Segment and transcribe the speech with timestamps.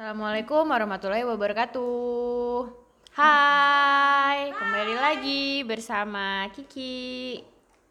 [0.00, 2.72] Assalamualaikum warahmatullahi wabarakatuh.
[3.20, 7.36] Hai, kembali lagi bersama Kiki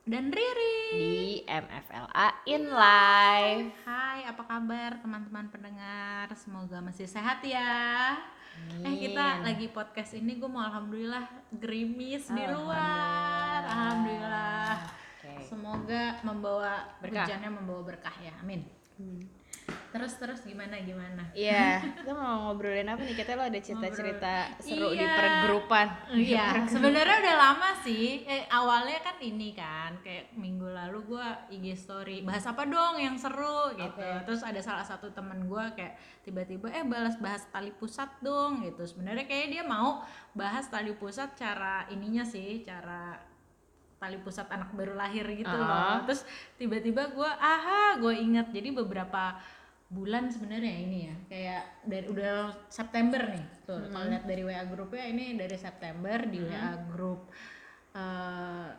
[0.10, 3.86] dan Riri di MFLA in Live.
[3.86, 6.34] Hai, apa kabar teman-teman pendengar?
[6.34, 8.17] Semoga masih sehat ya.
[8.81, 11.29] Eh kita lagi podcast ini gue mau alhamdulillah
[11.62, 13.69] gerimis di luar.
[13.69, 14.81] Alhamdulillah.
[14.97, 15.46] Oke.
[15.46, 17.30] Semoga membawa Berkah.
[17.30, 18.34] hujannya membawa berkah ya.
[18.41, 18.66] Amin.
[19.90, 21.23] Terus terus gimana gimana?
[21.31, 23.16] Iya, kita mau ngobrolin apa nih?
[23.16, 25.16] Kita lo ada cerita-cerita seru di Iya.
[25.16, 25.88] pergrupan.
[26.14, 28.22] Iya, sebenarnya udah lama sih.
[28.23, 33.16] Eh, awalnya kan ini kan, kayak minggu lalu gua IG story bahas apa dong yang
[33.16, 33.98] seru gitu.
[33.98, 34.26] Oke.
[34.26, 38.86] Terus ada salah satu temen gua kayak tiba-tiba eh balas bahas tali pusat dong gitu.
[38.86, 43.17] Sebenarnya kayak dia mau bahas tali pusat cara ininya sih, cara
[43.98, 46.00] tali pusat anak baru lahir gitu Ah.
[46.00, 46.08] loh.
[46.08, 46.23] Terus
[46.56, 49.36] tiba-tiba gua aha, gue inget jadi beberapa
[49.90, 51.16] bulan sebenarnya ini ya.
[51.26, 52.34] Kayak dari udah
[52.70, 53.46] September nih.
[53.66, 57.34] Tuh kalau lihat dari WA grupnya ini dari September di WA grup
[57.98, 58.70] eh,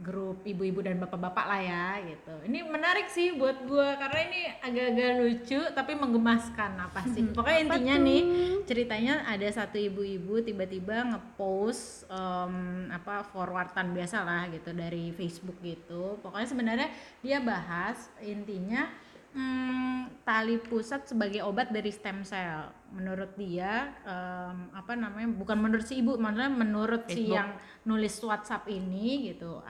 [0.00, 2.34] grup ibu-ibu dan bapak-bapak lah ya gitu.
[2.48, 7.28] Ini menarik sih buat gua karena ini agak-agak lucu tapi menggemaskan apa sih.
[7.36, 8.22] Pokoknya intinya nih
[8.64, 16.16] ceritanya ada satu ibu-ibu tiba-tiba ngepost em, apa forwardan biasa lah gitu dari Facebook gitu.
[16.24, 16.88] Pokoknya sebenarnya
[17.20, 18.88] dia bahas intinya
[19.34, 22.70] hmm, tali pusat sebagai obat dari stem cell.
[22.94, 25.28] Menurut dia, em, apa namanya?
[25.34, 27.36] Bukan menurut si ibu, maksudnya menurut si Facebook.
[27.36, 27.48] yang
[27.84, 29.60] nulis WhatsApp ini gitu.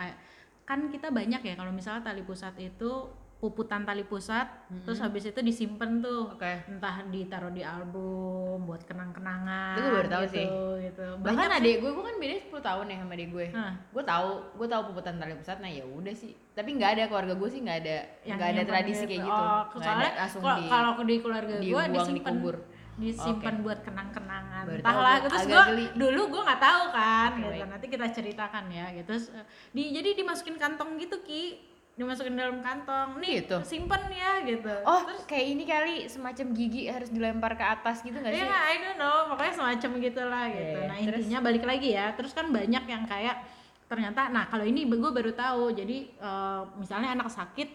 [0.65, 3.09] Kan kita banyak ya kalau misalnya tali pusat itu
[3.45, 4.49] puputan tali pusat,
[4.89, 6.65] terus habis itu disimpan tuh, Oke.
[6.65, 9.77] entah ditaruh di album buat kenang-kenangan.
[9.77, 10.47] Itu gue baru tahu gitu, sih.
[10.89, 11.07] Gitu.
[11.21, 13.47] Bahkan Banyak adik gue, gue kan beda 10 tahun ya sama adik gue.
[13.53, 13.73] Hah.
[13.93, 15.61] Gue tahu, gue tahu puputan tali pusat.
[15.61, 16.33] Nah ya udah sih.
[16.57, 19.11] Tapi nggak ada keluarga gue sih nggak ada, nggak ada tradisi gitu.
[19.13, 19.43] kayak gitu.
[19.45, 20.65] Oh, ada langsung kalau di.
[20.73, 22.57] kalau di keluarga gue disimpan dikubur.
[22.95, 24.63] disimpan buat kenang-kenangan.
[24.71, 25.65] Baru Entah tahu lah, gua, terus gue
[25.99, 27.65] dulu gue nggak tahu kan, Oke, gitu.
[27.69, 29.07] Nanti kita ceritakan ya, gitu.
[29.11, 33.19] Terus, eh, di jadi dimasukin kantong gitu ki, dimasukin dalam kantong.
[33.19, 33.57] Nih, Gitu?
[33.63, 34.75] simpen ya, gitu.
[34.83, 38.47] Oh, kayak ini kali semacam gigi harus dilempar ke atas gitu nggak Iya sih?
[38.47, 40.77] nggak, I don't know, pokoknya semacam gitulah gitu.
[40.77, 41.23] Iya, Nah terus?
[41.23, 43.37] intinya balik lagi ya, terus kan banyak yang kayak
[43.85, 47.69] ternyata, nah kalau ini gue baru tahu, jadi eh, misalnya anak sakit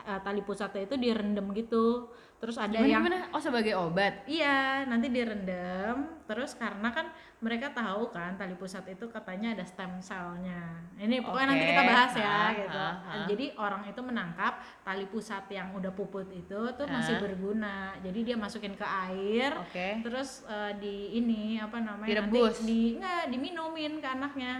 [0.00, 3.18] eh, tali pusatnya itu direndam gitu, terus ada Gimana, yang gimana?
[3.32, 4.20] Oh sebagai obat.
[4.28, 6.20] Iya, nanti direndam.
[6.28, 7.08] Terus karena kan
[7.40, 10.76] mereka tahu kan tali pusat itu katanya ada stem cellnya.
[10.94, 12.76] Ini pokoknya nanti kita bahas ya Ah, gitu.
[12.76, 13.24] ah, ah.
[13.24, 17.20] Jadi orang itu menangkap tali pusat yang udah puput itu tuh masih Ah.
[17.24, 17.76] berguna.
[18.04, 19.56] Jadi dia masukin ke air.
[19.56, 20.04] Oke.
[20.04, 22.08] Terus eh, di ini apa namanya?
[22.12, 22.60] Direbus?
[22.60, 24.52] Nanti di enggak diminumin ke anaknya.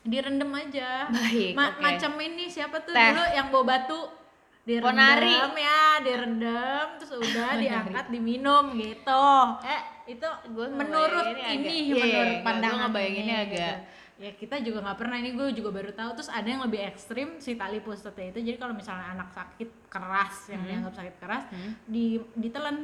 [0.00, 1.04] Direndam aja.
[1.10, 1.52] Baik.
[1.52, 1.84] Ma- oke.
[1.84, 3.12] Macam ini siapa tuh Teh.
[3.12, 4.00] dulu yang bawa batu
[4.68, 5.32] direndam Ponari.
[5.56, 9.26] ya direndam terus udah diangkat diminum gitu
[9.64, 13.96] eh itu Gua menurut ini agak- iya, menurut iya, gua pandangan ngebayanginnya ini, agak- gitu.
[14.18, 17.38] ya kita juga nggak pernah ini gue juga baru tahu terus ada yang lebih ekstrim
[17.38, 20.68] si tali pusatnya itu jadi kalau misalnya anak sakit keras yang Hmm.
[20.68, 21.72] dianggap sakit keras Hmm.
[21.86, 22.04] di
[22.34, 22.76] ditelan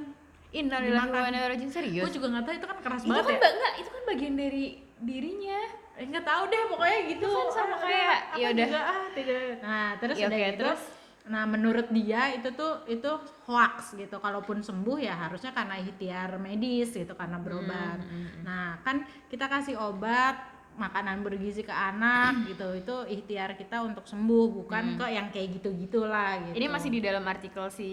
[0.53, 2.01] Innalillahi wa inna ilaihi serius.
[2.01, 4.35] gue juga nggak tahu itu kan keras itu banget kan ya enggak, itu kan bagian
[4.37, 4.65] dari
[4.97, 5.61] dirinya.
[5.95, 8.69] Eh, nggak tahu deh pokoknya gitu kan sama kayak, ya udah.
[8.73, 10.83] ah, tidak nah terus Ya, udah oke, gitu terus?
[11.25, 13.09] Nah menurut dia itu tuh itu
[13.49, 18.43] hoax gitu kalaupun sembuh ya harusnya karena ikhtiar medis gitu karena berobat Hmm, hmm, hmm.
[18.45, 24.47] nah kan kita kasih obat makanan bergizi ke anak gitu itu ikhtiar kita untuk sembuh
[24.51, 26.63] bukan ke yang kayak gitu gitulah gitu Hmm.
[26.63, 27.91] Ini masih di dalam artikel si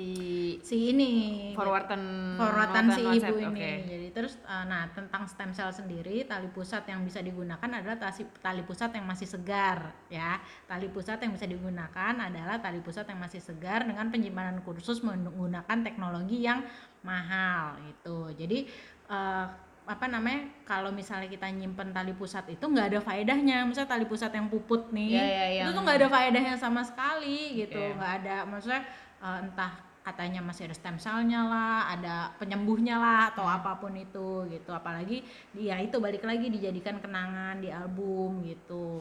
[0.62, 1.14] si ini
[1.58, 3.48] forwardan forwardan si ibu ini.
[3.50, 3.72] oke.
[3.90, 8.22] Jadi terus eh, nah tentang stem cell sendiri tali pusat yang bisa digunakan adalah tali,
[8.38, 10.38] tali pusat yang masih segar ya.
[10.70, 15.82] Tali pusat yang bisa digunakan adalah tali pusat yang masih segar dengan penyimpanan kursus menggunakan
[15.82, 16.62] teknologi yang
[17.02, 18.30] mahal gitu.
[18.38, 18.70] Jadi
[19.10, 19.46] eh,
[19.92, 23.68] apa namanya kalau misalnya kita nyimpen tali pusat itu nggak ada faedahnya.
[23.68, 26.80] Misalnya tali pusat yang puput nih Ya, ya, itu yang- tuh nggak ada faedahnya sama
[26.82, 27.76] sekali gitu.
[27.76, 27.96] Oke.
[28.00, 28.82] nggak ada maksudnya
[29.20, 33.58] eh, entah katanya masih ada stem cellnya lah, ada penyembuhnya lah atau Hmm.
[33.58, 34.70] apa pun itu gitu.
[34.70, 35.22] Apalagi
[35.52, 38.98] dia itu balik lagi dijadikan kenangan di album gitu.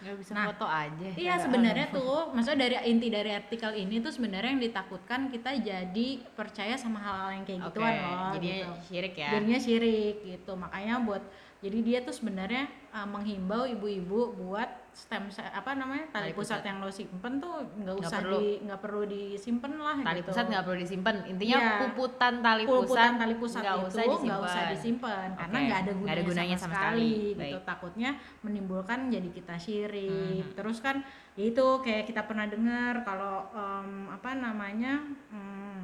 [0.00, 1.08] Nggak bisa Nah, foto aja.
[1.12, 1.98] Iya sebenarnya album.
[1.98, 6.98] tuh, maksudnya dari inti dari artikel ini tuh sebenarnya yang ditakutkan kita jadi percaya sama
[6.98, 8.30] hal-hal yang kayak Oke, gituan loh.
[8.32, 8.72] jadinya gitu.
[8.86, 9.28] syirik ya.
[9.34, 10.52] Jadinya syirik gitu.
[10.54, 11.22] Makanya buat
[11.58, 16.68] jadi dia tuh sebenarnya uh, menghimbau ibu-ibu buat stem apa namanya tali, Tali pusat, pusat.
[16.72, 18.38] yang lo simpen tuh nggak usah perlu.
[18.40, 20.28] di nggak perlu disimpan lah tali gitu.
[20.32, 21.14] pusat nggak perlu disimpan.
[21.28, 21.70] Intinya Iya.
[21.84, 25.92] puputan tali pusat tali pusat nggak itu usah nggak usah disimpan karena Oke, nggak ada
[25.92, 27.28] gunanya, ada gunanya sama, sama sekali, sekali.
[27.28, 27.66] gitu Baik.
[27.68, 28.10] takutnya
[28.40, 30.56] menimbulkan jadi kita syirik Mhm.
[30.56, 30.96] terus kan
[31.36, 35.80] ya itu kayak kita pernah dengar kalau em, apa namanya hmm,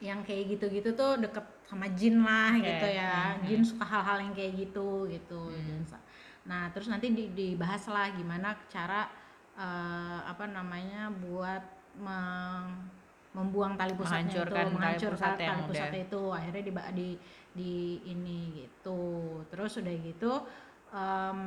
[0.00, 2.66] yang kayak gitu-gitu tuh deket sama jin lah Oke.
[2.66, 3.46] gitu ya Mhm.
[3.46, 5.86] jin suka hal-hal yang kayak gitu gitu Hmm.
[6.48, 9.04] Nah terus nanti di- dibahas lah gimana cara
[9.52, 11.62] eh, apa namanya buat
[12.00, 12.88] meng-
[13.36, 17.08] membuang tali pusatnya Menghancurkan itu tali menghancurkan pusat yang tali pusatnya itu akhirnya di di
[17.52, 17.74] di
[18.08, 19.02] ini gitu.
[19.52, 20.32] Terus udah gitu
[20.88, 21.40] em,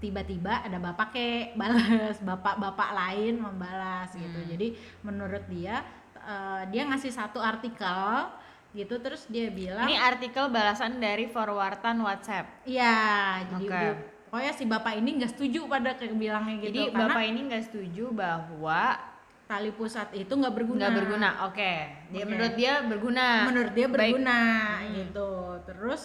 [0.00, 4.40] tiba-tiba ada bapak kek balas bapak-bapak lain membalas gitu.
[4.40, 4.48] Hmm.
[4.48, 4.66] jadi
[5.04, 5.84] menurut dia
[6.16, 8.32] eh, dia ngasih satu artikel
[8.72, 12.62] gitu terus dia bilang Ini artikel balasan dari forwardan WhatsApp.
[12.64, 13.74] iya jadi Oke.
[13.76, 17.64] dia- pokoknya si bapak ini nggak setuju pada kebilangnya gitu Jadi karena bapak ini nggak
[17.66, 18.82] setuju bahwa
[19.44, 21.28] tali pusat itu nggak berguna nggak berguna.
[21.44, 21.72] Oke,
[22.08, 22.30] dia Oke.
[22.30, 23.26] menurut dia berguna.
[23.44, 23.94] menurut dia Baik.
[24.14, 24.40] berguna
[24.78, 24.90] Hmm.
[24.94, 25.30] gitu
[25.64, 26.02] terus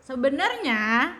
[0.00, 1.12] sebenarnya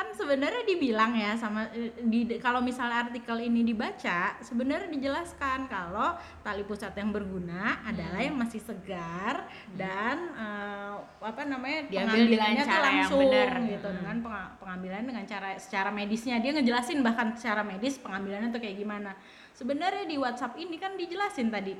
[0.00, 6.16] kan sebenarnya dibilang ya sama eh, di kalau misalnya artikel ini dibaca sebenarnya dijelaskan kalau
[6.40, 8.26] tali pusat yang berguna adalah Hmm.
[8.26, 13.50] yang masih segar dan eh, apa namanya Diambil pengambilannya dengan cara yang langsung benar.
[13.68, 13.96] gitu Hmm.
[14.00, 18.80] dengan penga- pengambilan dengan cara secara medisnya dia ngejelasin bahkan secara medis pengambilannya tuh kayak
[18.80, 19.12] gimana
[19.52, 21.76] sebenarnya di WhatsApp ini kan dijelasin tadi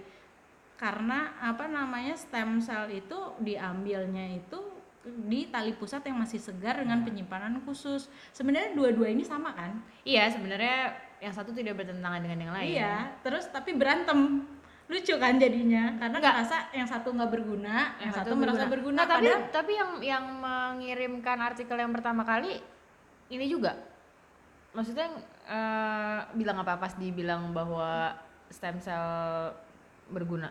[0.76, 4.69] karena apa namanya stem cell itu diambilnya itu
[5.00, 8.12] di tali pusat yang masih segar dengan penyimpanan khusus.
[8.36, 9.80] Sebenarnya dua-dua ini sama kan?
[10.04, 10.92] Iya, sebenarnya
[11.24, 12.72] yang satu tidak bertentangan dengan yang lain.
[12.76, 12.94] Iya,
[13.24, 14.44] terus tapi berantem.
[14.90, 16.34] Lucu kan jadinya karena Nggak.
[16.34, 18.42] merasa yang satu nggak berguna, yang, satu, berguna.
[18.42, 18.96] merasa berguna.
[18.98, 22.58] Nah, tapi padahal tapi yang yang mengirimkan artikel yang pertama kali
[23.30, 23.78] ini juga
[24.74, 25.06] maksudnya
[25.46, 28.14] eh, bilang apa pas dibilang bahwa
[28.50, 29.50] stem cell
[30.10, 30.50] berguna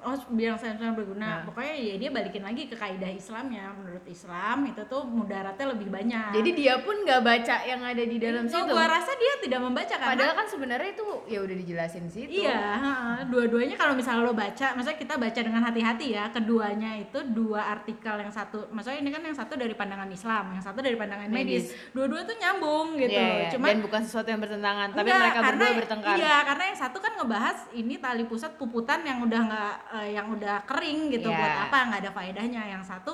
[0.00, 1.20] oh bilang cell berguna.
[1.20, 1.38] Nah.
[1.44, 3.72] Pokoknya ya dia balikin lagi ke kaidah Islamnya.
[3.72, 6.32] Menurut Islam itu tuh mudaratnya lebih banyak.
[6.32, 9.60] jadi dia pun nggak baca yang ada di dalam So, situ gua rasa dia tidak
[9.60, 13.16] membaca karena padahal kan sebenarnya itu ya udah dijelasin di situ Iya, heeh.
[13.28, 18.14] dua-duanya kalau misalnya lo baca, maksudnya kita baca dengan hati-hati ya, keduanya itu dua artikel
[18.16, 21.72] yang satu, maksudnya ini kan yang satu dari pandangan Islam, yang satu dari pandangan medis,
[21.90, 23.12] dua-dua tuh nyambung gitu.
[23.12, 23.50] Iya, iya.
[23.52, 26.78] Cuma dan bukan sesuatu yang bertentangan tapi enggak, mereka karena- berdua bertengkar Iya, karena yang
[26.78, 31.28] satu kan ngebahas ini tali pusat puputan yang udah nggak, eh, yang udah kering gitu,
[31.28, 31.38] Iya.
[31.38, 31.78] buat apa?
[31.88, 32.62] Nggak ada faedahnya.
[32.68, 33.12] Yang satu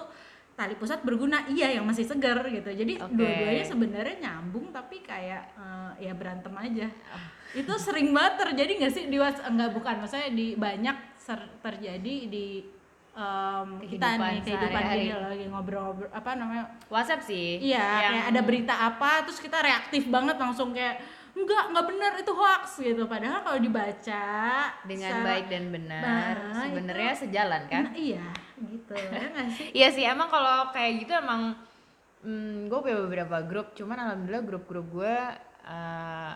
[0.53, 2.69] tali pusat berguna, iya yang masih segar gitu.
[2.69, 3.13] Jadi Oke.
[3.13, 6.89] dua-duanya sebenarnya nyambung tapi kayak eh, ya berantem aja.
[7.09, 7.21] Ah.
[7.53, 9.17] Itu sering banget terjadi nggak sih di?
[9.21, 12.65] Enggak bukan, maksudnya di banyak ser- terjadi di
[13.17, 18.29] em, kita nih kehidupan gini loh, lagi ngobrol-ngobrol apa namanya WhatsApp sih Iya, yang kayak
[18.29, 21.01] ada berita apa, terus kita reaktif banget langsung kayak
[21.37, 23.05] enggak, enggak benar itu hoax gitu.
[23.05, 24.25] Padahal kalau dibaca
[24.83, 28.25] dengan secara- baik dan benar Nah, sebenarnya sejalan kan Nah, iya,
[28.59, 28.95] gitu.
[28.97, 29.67] ya nggak sih?
[29.71, 31.53] Iya sih emang kalau kayak gitu emang
[32.19, 35.17] hmm, gue punya beberapa grup cuman alhamdulillah grup-grup gue
[35.63, 36.33] eh,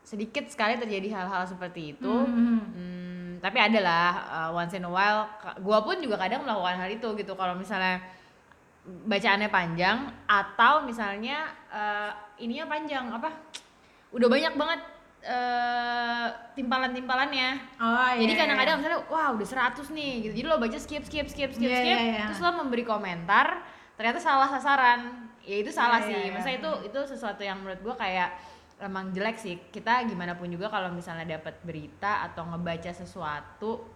[0.00, 2.60] sedikit sekali terjadi hal-hal seperti itu Hmm.
[2.70, 5.24] Hmm, tapi ada lah uh, once in a while
[5.58, 8.00] gue pun juga kadang melakukan hal itu gitu kalau misalnya
[8.84, 13.32] bacaannya panjang atau misalnya uh, ininya panjang apa
[14.14, 14.80] udah banyak banget
[15.24, 18.20] uh, timpalan-timpalannya Oh iya.
[18.20, 21.66] jadi kadang-kadang misalnya wah udah 100 nih gitu jadi lo baca skip skip skip skip
[21.66, 22.24] Iya, skip iya, iya.
[22.24, 23.60] terus lo memberi komentar
[23.94, 25.00] ternyata salah sasaran
[25.42, 26.32] ya itu salah Iya, sih iya, iya.
[26.32, 28.30] maksudnya itu itu sesuatu yang menurut gua kayak
[28.76, 33.86] emang jelek sih kita gimana pun juga kalau misalnya dapat berita atau ngebaca sesuatu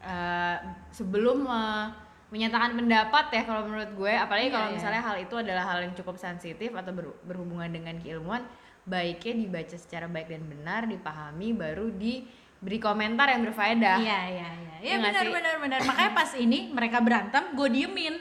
[0.00, 0.56] eh,
[0.90, 1.90] sebelum me-
[2.28, 4.74] menyatakan pendapat ya kalau menurut gue apalagi Iya, kalau iya.
[4.74, 8.44] misalnya hal itu adalah hal yang cukup sensitif atau ber- berhubungan dengan keilmuan
[8.88, 14.74] baiknya dibaca secara baik dan benar dipahami baru diberi komentar yang berfaedah Iya, iya, iya.
[14.78, 15.34] Iya Iya benar sih?
[15.34, 15.80] benar benar.
[15.84, 18.14] Makanya pas ini mereka berantem, gue diemin.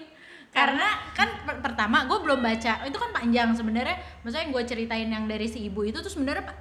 [0.50, 0.84] Karena
[1.14, 3.94] kan per- pertama gue belum baca, itu kan panjang sebenarnya.
[4.22, 6.58] Maksudnya gue ceritain yang dari si ibu itu tuh sebenarnya pa-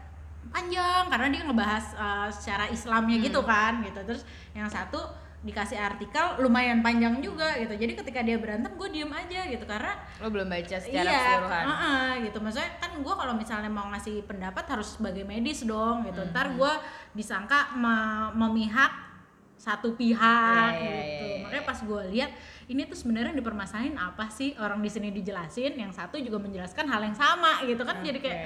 [0.47, 3.49] panjang karena dia ngebahas uh, secara Islamnya gitu Hmm.
[3.49, 4.01] kan, gitu.
[4.05, 4.23] Terus
[4.53, 5.01] yang satu
[5.45, 7.77] dikasih artikel lumayan panjang juga gitu.
[7.77, 11.65] Jadi ketika dia berantem gue diem aja gitu karena lo belum baca secara iya, keseluruhan
[11.69, 12.39] heeh, gitu.
[12.41, 16.23] Maksudnya kan gue kalau misalnya mau ngasih pendapat harus sebagai medis dong gitu.
[16.25, 16.31] Hmm.
[16.33, 16.73] Ntar gue
[17.13, 18.93] disangka me- memihak
[19.57, 21.25] satu pihak Iya, iya, gitu.
[21.25, 21.43] iya, iya.
[21.49, 22.31] Makanya pas gue lihat
[22.67, 27.03] ini tuh sebenarnya dipermasalahin apa sih orang di sini dijelasin, yang satu juga menjelaskan hal
[27.03, 28.03] yang sama gitu kan.
[28.03, 28.41] Jadi kayak.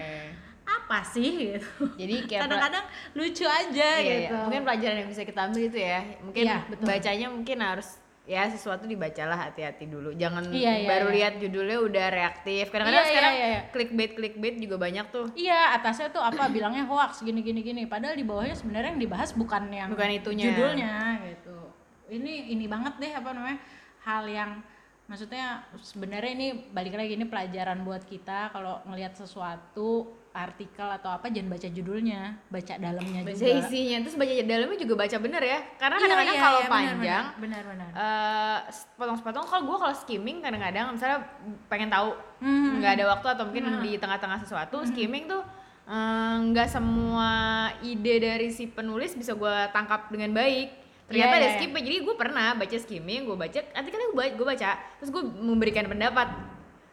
[0.71, 1.67] Apa sih gitu.
[1.95, 4.15] jadi kayak Kadang-kadang lucu aja iya, iya.
[4.25, 4.37] gitu.
[4.41, 6.87] mungkin pelajaran yang bisa kita ambil itu ya mungkin Iya, betul.
[6.87, 7.89] bacanya mungkin harus
[8.25, 11.15] ya sesuatu dibacalah hati-hati dulu jangan Iya, iya, baru iya.
[11.19, 13.61] lihat judulnya udah reaktif kadang-kadang Iya, iya, sekarang iya, iya.
[13.75, 17.83] clickbait clickbait juga banyak tuh Iya, atasnya tuh apa bilangnya hoax gini gini gini.
[17.85, 20.45] Padahal di bawahnya sebenarnya yang dibahas bukan yang Bukan itunya.
[20.47, 20.95] judulnya
[21.27, 21.59] gitu.
[22.09, 23.59] Ini ini banget deh apa namanya
[24.07, 24.50] hal yang
[25.11, 31.26] maksudnya sebenarnya ini balik lagi ini pelajaran buat kita kalau ngelihat sesuatu artikel atau apa
[31.26, 35.59] jangan baca judulnya baca dalamnya baca juga isinya terus baca dalamnya juga baca bener ya
[35.75, 37.90] karena Iya, kadang-kadang iya, kalau iya, panjang benar benar, benar.
[37.90, 38.59] eh
[38.95, 41.19] potong-potong kalau gue kalau skimming kadang-kadang misalnya
[41.67, 42.79] pengen tahu Hmm.
[42.79, 43.83] nggak ada waktu atau mungkin Hmm.
[43.83, 45.43] di tengah-tengah sesuatu skimming tuh
[45.90, 47.31] eh, nggak semua
[47.83, 50.80] ide dari si penulis bisa gue tangkap dengan baik
[51.11, 54.47] ternyata Iya, ada iya, skipnya jadi gue pernah baca skimming gue baca artikelnya gue gue
[54.47, 56.29] baca terus gue memberikan pendapat.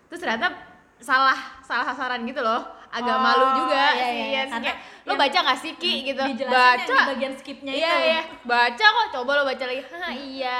[0.09, 0.57] Terus ternyata
[0.97, 2.65] salah salah sasaran gitu loh.
[2.87, 4.73] Agak Oh, malu juga iya, sih iya, ya karena
[5.05, 5.93] lo baca gak sih ki?
[6.07, 6.23] gitu.
[6.47, 8.07] baca di bagian skipnya iya itu.
[8.09, 8.21] iya.
[8.41, 9.81] Baca kok coba lo baca lagi.
[9.85, 10.57] Hah, iya.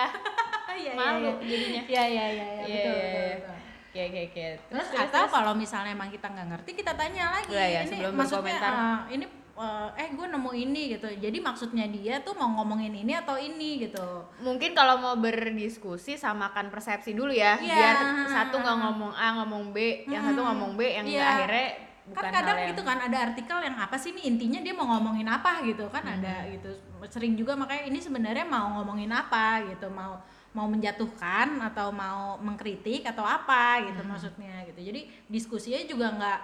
[0.67, 1.33] Iya, iya, malu iya.
[1.41, 1.81] jadinya.
[1.87, 3.17] Iya iya iya iya, Iya, betul iya, betul.
[3.17, 3.35] iya.
[3.41, 3.55] betul.
[3.97, 4.53] kayak kayak kayak.
[4.69, 7.49] Terus, atau kalau misalnya emang kita nggak ngerti kita tanya lagi.
[7.49, 9.25] Iya, iya, ini sebelum maksudnya eh, ini
[9.57, 11.09] eh, eh gue nemu ini gitu.
[11.09, 14.05] Jadi maksudnya dia tuh mau ngomongin ini atau ini gitu.
[14.39, 17.73] mungkin kalau mau berdiskusi samakan persepsi dulu ya Iya.
[17.73, 17.95] biar
[18.29, 21.25] satu nggak ngomong A ngomong B yang satu ngomong B yang Iya.
[21.25, 21.67] akhirnya
[22.07, 24.87] bukan kan kadang yang gitu kan ada artikel yang apa sih nih intinya dia mau
[24.87, 26.71] ngomongin apa gitu kan ada gitu
[27.09, 30.15] sering juga makanya ini sebenarnya mau ngomongin apa gitu mau
[30.55, 36.39] mau menjatuhkan atau mau mengkritik atau apa gitu maksudnya gitu jadi diskusinya juga nggak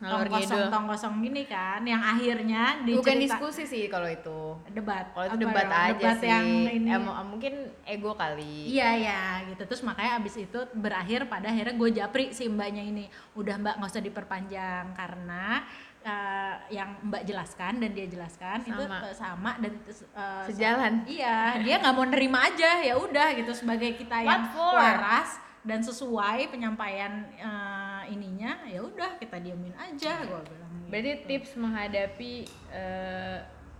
[0.00, 4.54] tong kosong tong kosong gini kan yang akhirnya bukan dicerita- diskusi sih kalau itu.
[4.68, 5.10] Debat.
[5.10, 5.78] Kalau itu Apa debat ya?
[5.84, 6.28] aja debat sih.
[6.28, 6.88] yang ini.
[6.88, 8.70] Em- mungkin ego kali.
[8.70, 9.62] Iya ya gitu.
[9.64, 13.04] Terus makanya abis itu berakhir pada akhirnya gue japri si mbaknya ini.
[13.34, 15.66] Udah mbak nggak usah diperpanjang karena
[16.00, 18.96] eh, yang mbak jelaskan dan dia jelaskan itu Sama.
[19.02, 20.92] eh, sama dan eh, Sejalan.
[21.04, 22.78] iya dia nggak mau nerima aja.
[22.80, 24.78] Ya udah gitu sebagai kita yang for?
[24.78, 30.88] waras dan sesuai penyampaian eh, ininya ya udah kita diamin aja gue bilang gitu.
[30.88, 32.32] berarti tips menghadapi
[32.72, 33.38] eh,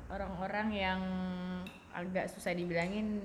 [0.08, 1.00] orang-orang yang
[1.90, 3.24] agak susah dibilangin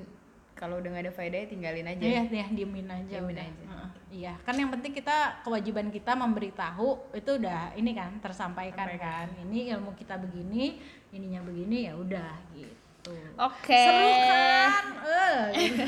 [0.53, 3.09] kalau udah gak ada faedahnya tinggalin aja Iya, ya, diemin aja.
[3.09, 3.43] Diemin udah.
[3.43, 3.63] aja.
[3.67, 3.89] Heeh.
[4.13, 9.27] Iya, kan yang penting kita kewajiban kita memberitahu itu udah ini kan tersampaikan Sampaikan.
[9.27, 9.43] kan.
[9.49, 10.77] Ini ilmu kita begini,
[11.09, 13.11] ininya begini ya udah gitu.
[13.35, 14.85] oke Seru kan?
[15.03, 15.85] Eh, gitu.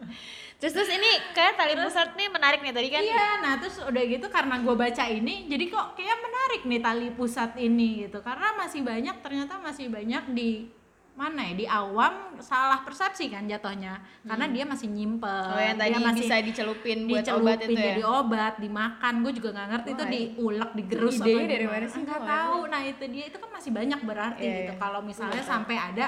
[0.58, 4.02] terus terus ini kayak tali pusat nih menarik nih tadi kan Iya, nah terus udah
[4.02, 8.18] gitu karena gue baca ini, jadi kok kayak menarik nih tali pusat ini gitu.
[8.18, 10.66] Karena masih banyak ternyata masih banyak di
[11.14, 14.02] mana ya di awam salah persepsi kan jatuhnya.
[14.22, 17.72] Karena dia masih nyimpen oh yang tadi dia masih bisa dicelupin buat dicelupin obat itu
[17.74, 17.82] ya?
[17.90, 19.14] jadi obat dimakan.
[19.22, 22.00] Gue juga nggak ngerti itu Wah, diulek digerus apa dari mana sih?
[22.02, 22.58] nggak Gua tahu.
[22.66, 24.72] Nah itu dia itu kan masih banyak berarti Iya, gitu.
[24.74, 24.82] iya.
[24.82, 26.06] kalau misalnya nggak sampai ada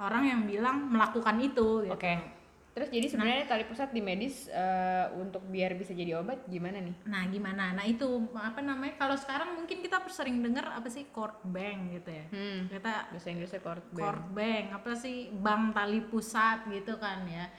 [0.00, 1.92] orang yang bilang melakukan itu gitu.
[1.92, 2.39] Oke.
[2.70, 6.94] Terus jadi sebenarnya tali pusat di medis eh, untuk biar bisa jadi obat gimana nih?
[7.02, 11.42] nah gimana nah itu apa namanya kalau sekarang mungkin kita sering dengar apa sih cord
[11.42, 12.60] bank gitu ya Hmm.
[12.66, 13.98] kita Bahasa Inggrisnya cord bank.
[14.00, 17.50] cord bank apa sih bank tali pusat gitu kan ya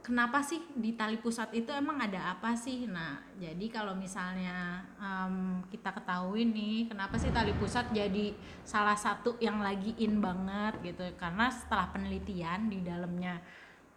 [0.00, 5.36] kenapa sih di tali pusat itu emang ada apa sih nah jadi kalau misalnya em,
[5.66, 8.32] kita ketahui nih kenapa sih tali pusat jadi
[8.62, 13.42] salah satu yang lagi in banget gitu karena setelah penelitian di dalamnya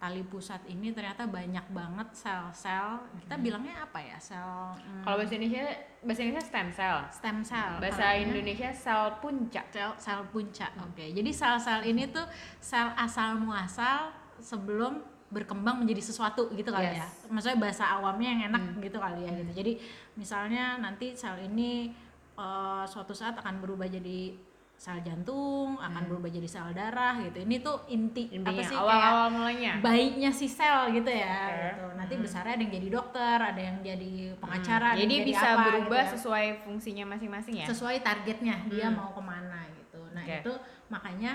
[0.00, 5.36] tali pusat ini ternyata banyak banget sel-sel kita bilangnya apa ya sel mm, Kalau bahasa
[5.36, 5.64] Indonesia
[6.00, 6.98] bahasa Indonesia stem cell.
[7.12, 9.66] stem cell Bahasa Kalau ini- Indonesia sel puncak.
[9.68, 10.72] sel sel puncak.
[10.80, 11.12] Oke.
[11.12, 12.24] Jadi sel-sel ini tuh
[12.58, 14.08] sel asal muasal
[14.40, 17.04] sebelum berkembang menjadi sesuatu gitu kali ya.
[17.04, 17.28] Yes.
[17.28, 19.52] Maksudnya bahasa awamnya yang enak gitu kali ya gitu.
[19.52, 19.72] Jadi
[20.16, 21.92] misalnya nanti sel ini
[22.34, 24.32] eh, suatu saat akan berubah jadi
[24.80, 27.44] sel jantung, akan berubah jadi sel darah gitu.
[27.44, 29.72] Ini tuh inti apa Intinya sih awal-awal mulanya.
[29.76, 31.60] kayak baiknya si sel gitu ya Oke.
[31.60, 31.86] gitu.
[31.94, 35.62] Nanti besarnya ada yang jadi dokter, ada yang jadi pengacara, ada Jadi jadi bisa apa,
[35.68, 37.66] berubah gitu ya sesuai fungsinya masing-masing ya.
[37.68, 38.96] sesuai targetnya dia Hmm.
[38.96, 40.40] mau ke mana gitu nah Oke.
[40.40, 40.52] itu
[40.88, 41.32] makanya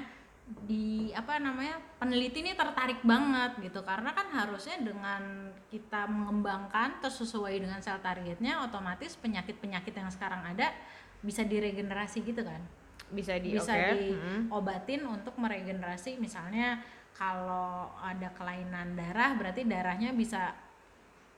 [0.62, 5.22] di apa namanya peneliti ini tertarik banget gitu karena kan harusnya dengan
[5.68, 10.70] kita mengembangkan terus sesuai dengan sel targetnya otomatis penyakit penyakit yang sekarang ada
[11.22, 12.62] bisa diregenerasi gitu kan
[13.16, 13.72] Bisa di bisa.
[13.72, 14.52] Hmm.
[14.52, 20.52] diobatin untuk meregenerasi misalnya kalau ada kelainan darah berarti darahnya bisa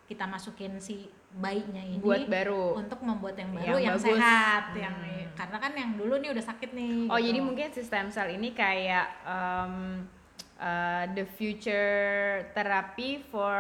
[0.03, 2.79] kita masukin si bayinya ini Buat baru.
[2.79, 4.07] untuk membuat yang baru Yang yang, bagus.
[4.10, 4.79] sehat Hmm.
[4.79, 4.96] yang
[5.38, 7.27] karena kan yang dulu nih udah sakit nih Oh gitu.
[7.29, 10.07] jadi mungkin sistem sel ini kayak um,
[10.57, 11.93] uh, the future
[12.51, 13.53] therapy for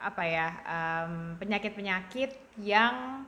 [0.00, 3.22] apa ya um, penyakit-penyakit yang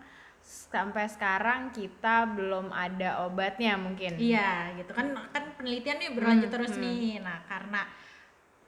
[0.47, 4.15] sampai sekarang kita belum ada obatnya mungkin.
[4.15, 6.83] iya gitu kan kan penelitian nih berlanjut Hmm, terus hmm.
[6.83, 7.83] nih nah karena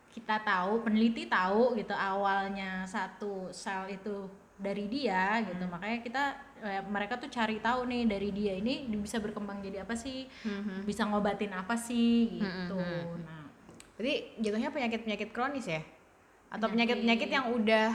[0.08, 5.70] kita tahu peneliti tahu gitu awalnya satu sel itu dari dia gitu Hmm.
[5.70, 6.22] makanya kita
[6.58, 10.82] eh, mereka tuh cari tahu nih dari dia ini bisa berkembang jadi apa sih Mhm.
[10.82, 13.42] bisa ngobatin apa sih gitu Hmm, hmm, nah
[13.94, 15.82] Berarti jatuhnya penyakit-penyakit kronis ya?
[16.48, 17.90] Atau Penyakit- penyakit-penyakit yang udah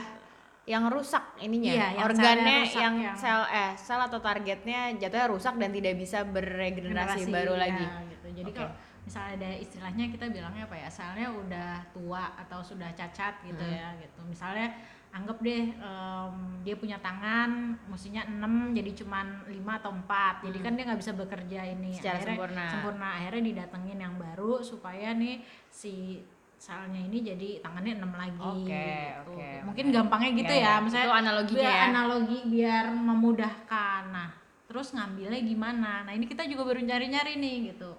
[0.64, 5.28] yang rusak ininya, Iya, yang organnya rusak, yang, yang- sel eh sel atau targetnya jatuhnya
[5.28, 7.86] rusak dan tidak bisa beregenerasi generasi, baru ya, lagi.
[8.08, 8.26] gitu.
[8.34, 8.56] Jadi Oke.
[8.56, 8.72] kalau
[9.04, 13.76] misalnya ada istilahnya kita bilangnya apa ya, selnya udah tua atau sudah cacat gitu Hmm.
[13.76, 14.20] ya gitu.
[14.24, 14.72] Misalnya
[15.12, 20.42] anggap deh em, dia punya tangan mestinya 6 jadi cuman 5 atau 4.
[20.42, 21.98] Jadi kan dia nggak bisa bekerja ini Hmm.
[22.00, 22.64] Secara akhirnya sempurna.
[22.72, 23.08] sempurna.
[23.14, 26.24] Akhirnya didatengin yang baru supaya nih si
[26.64, 29.32] selnya ini jadi tangannya 6 lagi Oke, gitu.
[29.36, 29.94] oke, Mungkin oke.
[30.00, 30.74] gampangnya gitu Iya, ya, iya.
[30.80, 31.84] misalnya Itu analoginya biar ya.
[31.92, 34.02] analogi biar memudahkan.
[34.08, 34.30] Nah,
[34.64, 35.92] terus ngambilnya gimana?
[36.08, 37.92] Nah, ini kita juga baru nyari-nyari nih gitu.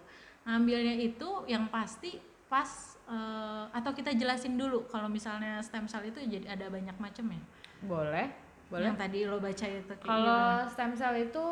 [0.50, 2.18] Ngambilnya itu yang pasti
[2.50, 2.70] pas
[3.06, 7.42] eh, atau kita jelasin dulu kalau misalnya stem cell itu jadi ada banyak macam ya.
[7.86, 8.26] Boleh,
[8.66, 8.90] boleh.
[8.90, 11.46] Yang tadi lo baca itu Kalau stem cell itu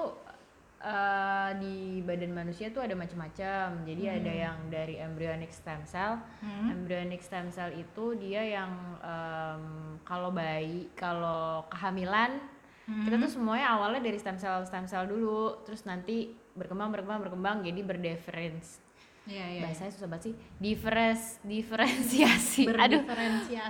[0.83, 3.87] eh, di badan manusia tuh ada macam-macam.
[3.87, 6.19] Jadi ada yang dari embryonic stem cell.
[6.43, 6.67] Hmm.
[6.69, 9.63] Embryonic stem cell itu dia yang em,
[10.03, 12.51] kalau bayi, kalau kehamilan
[12.83, 13.07] Hmm.
[13.07, 17.57] kita tuh semuanya awalnya dari stem cell stem cell dulu, terus nanti berkembang berkembang berkembang
[17.63, 18.83] jadi berdiferens.
[19.23, 19.61] Iya, iya.
[19.63, 20.33] Bahasanya susah banget sih.
[20.59, 22.67] Diferes, diferensiasi.
[22.67, 23.07] Aduh,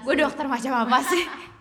[0.02, 1.30] gue dokter macam apa sih?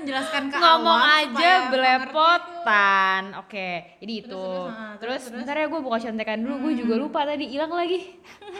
[0.00, 3.22] Menjelaskan ke ngomong awam aja belepotan.
[3.36, 3.68] oke
[4.00, 4.32] jadi itu.
[4.32, 5.36] Terus, terus, ah, terus, terus, terus.
[5.36, 6.54] bentar ya gue buka contekan dulu.
[6.60, 8.00] Gue juga lupa tadi hilang lagi.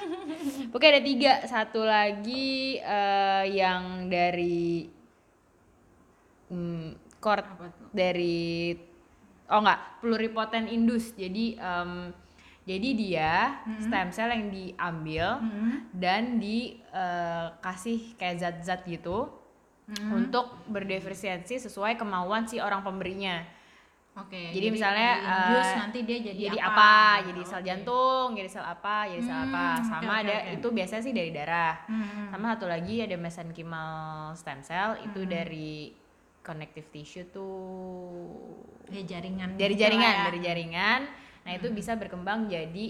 [0.74, 1.32] Oke ada tiga.
[1.44, 4.88] Satu lagi eh, yang dari
[6.48, 7.88] hmm, Apa tuh?
[7.90, 8.76] dari
[9.46, 11.12] oh enggak pluripotent indus.
[11.12, 12.12] Jadi em,
[12.62, 13.32] jadi dia
[13.80, 15.90] stem cell yang diambil Hmm.
[15.90, 19.26] dan dikasih kayak zat-zat gitu
[19.90, 20.22] Hmm.
[20.22, 23.42] untuk berdiferensiasi sesuai kemauan si orang pemberinya.
[24.14, 24.50] Oke.
[24.50, 26.74] Jadi misalnya, diinfuse eh, nanti dia jadi, Jadi apa?
[26.74, 26.94] apa?
[27.30, 27.66] Jadi sel Oke.
[27.66, 29.66] jantung, jadi sel apa, jadi sel apa.
[29.78, 30.54] Hmm, Sama oke, oke, ada oke.
[30.58, 31.74] itu biasanya sih dari darah.
[31.86, 32.26] Hmm.
[32.30, 33.90] Sama satu lagi ada mesenchymal
[34.34, 35.94] stem cell itu dari
[36.42, 37.54] connective tissue tuh
[38.90, 39.54] Ya jaringan.
[39.54, 40.22] dari gitu jaringan, ya.
[40.26, 41.00] dari jaringan.
[41.46, 42.86] Nah, itu bisa berkembang jadi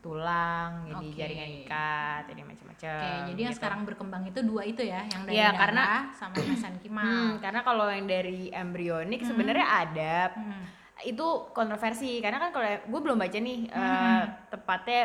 [0.00, 2.98] tulang, jadi jaringan ikat, jadi macam-macam.
[2.98, 3.60] Oke, jadi yang gitu.
[3.60, 7.04] sekarang berkembang itu dua itu ya, yang dari darah karena- sama mesenchymal.
[7.30, 10.64] Hmm, karena kalau yang dari embryonik sebenarnya ada Hmm.
[11.00, 13.76] itu kontroversi karena kan kalau gue belum baca nih Hmm.
[13.76, 15.02] eh, tepatnya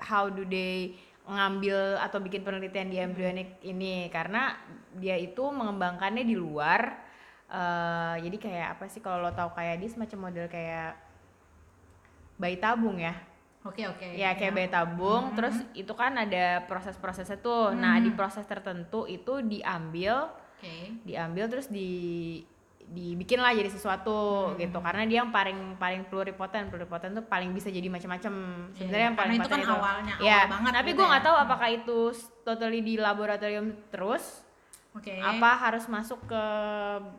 [0.00, 2.92] how do they ngambil atau bikin penelitian Hmm.
[2.92, 4.54] di embryonik ini karena
[4.92, 7.02] dia itu mengembangkannya di luar
[7.46, 10.98] eh, jadi kayak apa sih kalau lo tahu kayak dia semacam model kayak
[12.36, 13.14] bayi tabung ya
[13.66, 14.06] Oke oke.
[14.14, 19.42] ya kayak bayi tabung terus itu kan ada proses-prosesnya tuh nah di proses tertentu itu
[19.42, 21.02] diambil Oke.
[21.02, 21.90] diambil terus di
[22.86, 24.14] dibikin lah jadi sesuatu
[24.46, 24.54] Hmm.
[24.56, 28.32] gitu karena dia yang paling paling pluripotent pluripotent tuh paling bisa jadi macam-macam
[28.72, 31.10] sebenarnya Iya, yang paling itu kan potent awalnya, ya awal banget tapi gitu gue ya.
[31.10, 31.98] nggak tahu apakah itu
[32.40, 34.46] totally di laboratorium terus
[34.94, 35.12] Oke.
[35.12, 36.42] apa harus masuk ke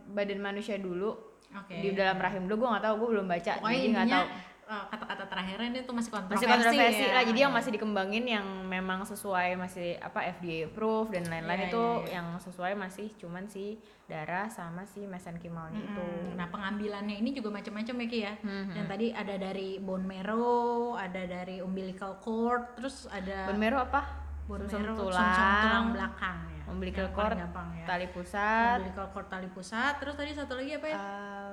[0.10, 1.20] badan manusia dulu
[1.54, 1.76] Oke.
[1.76, 4.26] di dalam rahim dulu gue nggak tahu gue belum baca Pokoknya jadi nggak tahu
[4.68, 6.44] kata-kata terakhirnya ini tuh masih kontroversi.
[6.44, 7.16] masih kontroversi ya.
[7.16, 11.80] lah jadi yang masih dikembangin yang memang sesuai masih apa FDA approved dan lain-lain itu
[11.80, 12.14] iya, iya.
[12.20, 13.80] yang sesuai masih cuman si
[14.12, 16.36] darah sama si mesenchymalnya itu Mm-mm.
[16.36, 18.34] Nah pengambilannya ini juga macam-macam ya Ki ya.
[18.44, 18.74] Mhm.
[18.76, 24.04] Dan tadi ada dari bone marrow, ada dari umbilical cord, terus ada bone marrow apa
[24.48, 26.64] bone marrow, tulang, sumsum tulang belakang ya.
[26.72, 27.86] umbilical Yang cord gampang ya.
[27.88, 30.98] tali pusat umbilical cord tali pusat, terus tadi satu lagi apa ya?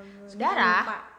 [0.02, 0.34] Lupa.
[0.38, 1.13] darah eh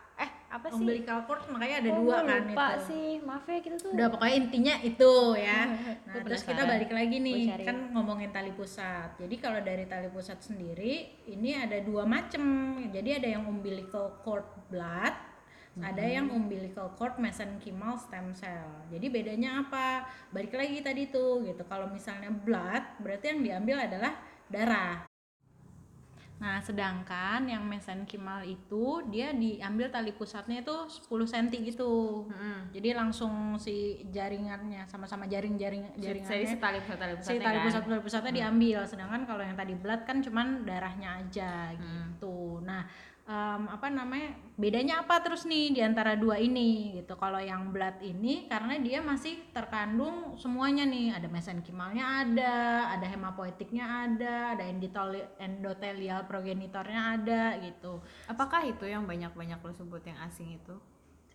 [0.56, 2.84] apa sih Umbilical cord makanya ada Kok dua kan lupa itu.
[2.88, 5.60] sih maaf ya kita tuh Udah pokoknya intinya itu ya.
[6.06, 9.20] Nah, terus kita balik lagi nih, kan ngomongin tali pusat.
[9.20, 12.40] Jadi kalau dari tali pusat sendiri, ini ada dua macem.
[12.88, 15.12] Jadi ada yang umbilical cord blood,
[15.76, 18.88] ada yang umbilical cord mesenchymal stem cell.
[18.88, 20.08] Jadi bedanya apa?
[20.32, 21.68] Balik lagi tadi tuh gitu.
[21.68, 24.16] Kalau misalnya blood, berarti yang diambil adalah
[24.48, 25.04] darah.
[26.36, 30.76] Nah, sedangkan yang mesenchymal itu dia diambil tali pusatnya itu
[31.08, 32.28] 10 cm gitu.
[32.28, 32.76] Mm-mm.
[32.76, 37.58] Jadi langsung si jaringannya sama-sama jaring-jaring jadi jaringannya si tali pusat tali si pusatnya tali
[37.58, 37.66] kan?
[37.66, 38.80] pusat tali pusatnya diambil.
[38.84, 42.60] Sedangkan kalau yang tadi blood kan cuman darahnya aja gitu.
[42.68, 42.84] Nah,
[43.26, 44.38] em, apa namanya?
[44.56, 47.20] Bedanya apa terus nih di antara dua ini gitu.
[47.20, 51.12] Kalau yang blood ini karena dia masih terkandung semuanya nih.
[51.18, 52.56] Ada mesenchymalnya ada,
[52.96, 58.00] ada hemapoetiknya ada, ada endoteli- endotelial progenitornya ada gitu.
[58.32, 60.76] apakah itu yang banyak-banyak lo sebut yang asing itu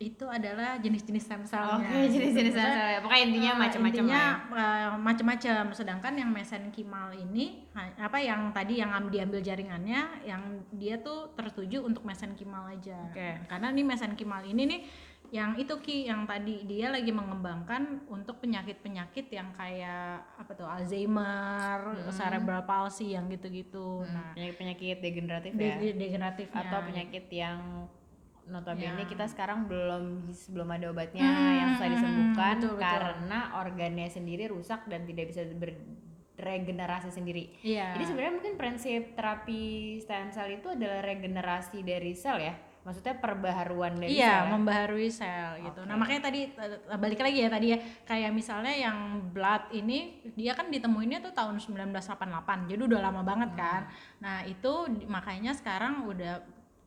[0.00, 1.84] Itu adalah jenis-jenis stem cell-nya.
[1.84, 2.98] Oke, jenis-jenis Maksudnya, sel-sel ya.
[2.98, 4.24] Pokoknya intinya Eh, macam-macam ya.
[4.48, 10.40] eh, macam-macam sedangkan yang mesenchymal ini apa yang tadi yang am- diambil jaringannya yang
[10.72, 13.44] dia tuh tertuju untuk mesenchymal aja Oke.
[13.44, 14.80] karena nih mesenchymal ini nih
[15.30, 21.78] yang itu ki yang tadi dia lagi mengembangkan untuk penyakit-penyakit yang kayak apa tuh Alzheimer,
[22.10, 24.02] cerebral palsy yang gitu-gitu.
[24.02, 27.86] Nah, penyakit-penyakit degeneratif ya de- degeneratifnya atau penyakit yang
[28.50, 32.82] notabene Yang- kita sekarang belum belum ada obatnya Hmm, yang susah hmm, disembuhkan betul, betul.
[32.82, 35.46] karena organnya sendiri rusak dan tidak bisa
[36.34, 37.52] beregenerasi sendiri.
[37.60, 37.94] Iya.
[37.96, 39.62] Jadi sebenarnya mungkin prinsip terapi
[40.00, 42.56] stem cell itu adalah regenerasi dari sel ya.
[42.80, 44.48] Maksudnya perbaharuan dari iya, sel.
[44.48, 44.50] ya?
[44.56, 45.84] membaharui sel gitu.
[45.84, 48.98] Nah, makanya tadi eh, balik lagi ya tadi ya kayak misalnya yang
[49.36, 52.72] blood ini dia kan ditemuinnya tuh tahun 1988.
[52.72, 53.84] Jadi udah lama banget kan.
[54.24, 56.40] Nah, itu makanya sekarang udah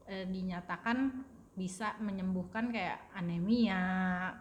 [0.09, 1.13] eh, dinyatakan
[1.53, 3.85] bisa menyembuhkan kayak anemia,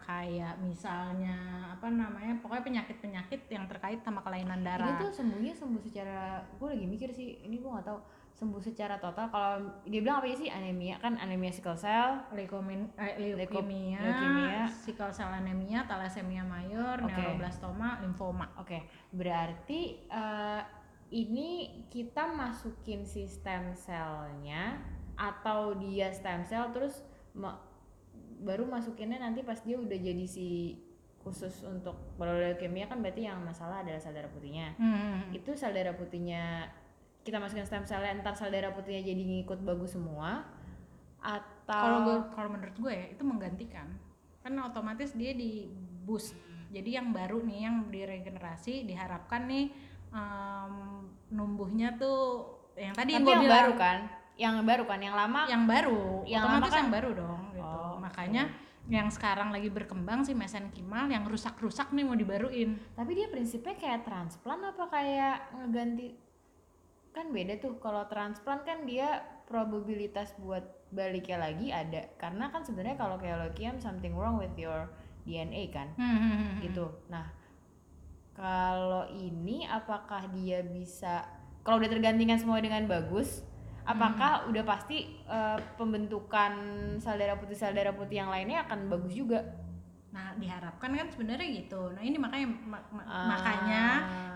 [0.01, 4.97] kayak misalnya apa namanya, pokoknya penyakit-penyakit yang terkait sama kelainan Ini darah.
[4.97, 7.99] tuh sembuhnya sembuh secara gue lagi mikir sih, ini gue nggak tahu
[8.33, 9.53] sembuh secara total kalau
[9.85, 14.65] dia bilang apa sih anemia kan anemia sickle cell Leukomin, eh, leukemia, leukemia.
[14.73, 17.13] sickle cell anemia, thalassemia mayor, Oke.
[17.13, 18.49] neuroblastoma, limfoma.
[18.57, 20.61] Oke, berarti eh,
[21.13, 24.81] ini kita masukin si stem cell-nya
[25.13, 27.05] atau dia stem cell terus
[27.37, 27.61] ma-
[28.43, 30.75] baru masukinnya nanti pas dia udah jadi si
[31.23, 34.75] khusus untuk kalau leukemia kan berarti yang masalah adalah sel darah putihnya.
[34.75, 35.31] Hmm.
[35.31, 36.67] Itu sel darah putihnya
[37.23, 40.43] kita masukin stem cell entar sel darah putihnya jadi ngikut bagus semua
[41.23, 43.87] atau Kalau kalau menurut gue ya itu menggantikan,
[44.43, 45.71] kan otomatis dia di
[46.03, 46.35] boost.
[46.75, 49.71] Jadi yang baru nih yang diregenerasi diharapkan nih
[50.11, 52.43] em, numbuhnya tuh
[52.75, 53.99] yang tadi tapi gue yang bilang baru kan?
[54.33, 57.77] Yang baru kan, yang lama yang baru, Yang otomatis lama kan- yang baru dong gitu.
[57.79, 58.43] Oh, Makanya
[58.83, 62.75] yang sekarang lagi berkembang sih mesenkimal yang rusak-rusak nih mau dibaruin.
[62.93, 66.19] Tapi dia prinsipnya kayak transplant apa kayak ngeganti
[67.09, 72.97] kan beda tuh kalau transplant kan dia probabilitas buat baliknya lagi ada karena kan sebenarnya
[72.97, 74.89] kalau kayak leukemia something wrong with your
[75.21, 76.57] DNA kan Hmm.
[76.59, 76.89] gitu.
[77.07, 77.29] Nah
[78.33, 81.21] kalau ini apakah dia bisa
[81.61, 83.45] kalau udah tergantikan semua dengan bagus
[83.83, 86.53] apakah udah pasti eh, pembentukan
[86.97, 89.43] sel darah putih sel darah putih yang lainnya akan bagus juga
[90.13, 91.89] Nah, diharapkan kan sebenarnya gitu.
[91.89, 93.33] Nah, ini makanya ma- ma- Ah.
[93.33, 93.83] makanya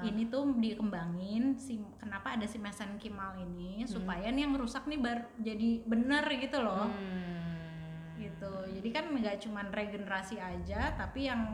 [0.01, 5.29] ini tuh dikembangin si kenapa ada si mesenkimal ini supaya nih yang rusak nih bar,
[5.37, 6.89] jadi bener gitu loh.
[6.89, 8.17] Hmm.
[8.17, 8.53] Gitu.
[8.73, 11.45] Jadi kan nggak cuman regenerasi aja, tapi yang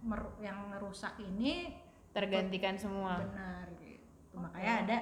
[0.00, 1.76] mer- yang rusak ini
[2.16, 4.40] tergantikan semua benar gitu.
[4.40, 4.98] Makanya ada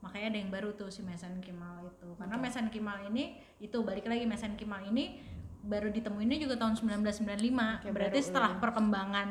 [0.00, 2.08] makanya ada yang baru tuh si mesenkimal itu.
[2.16, 5.20] Karena mesenkimal ini itu balik lagi mesenkimal ini
[5.60, 7.84] baru ditemuinnya juga tahun 1995.
[7.84, 8.60] Oke, Berarti baru, setelah iya.
[8.64, 9.28] perkembangan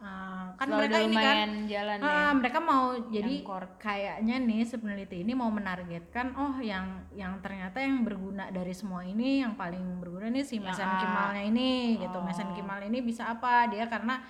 [0.00, 2.08] uh, kan Kalau mereka ini kan jalan ya.
[2.08, 3.68] Ah, mereka mau jadi core.
[3.76, 9.04] kayaknya nih si peneliti ini mau menargetkan oh yang yang ternyata yang berguna dari semua
[9.04, 12.24] ini yang paling berguna nih si Yang mesenkimalnya ini gitu Oh.
[12.24, 14.24] mesenkimal ini bisa apa dia karena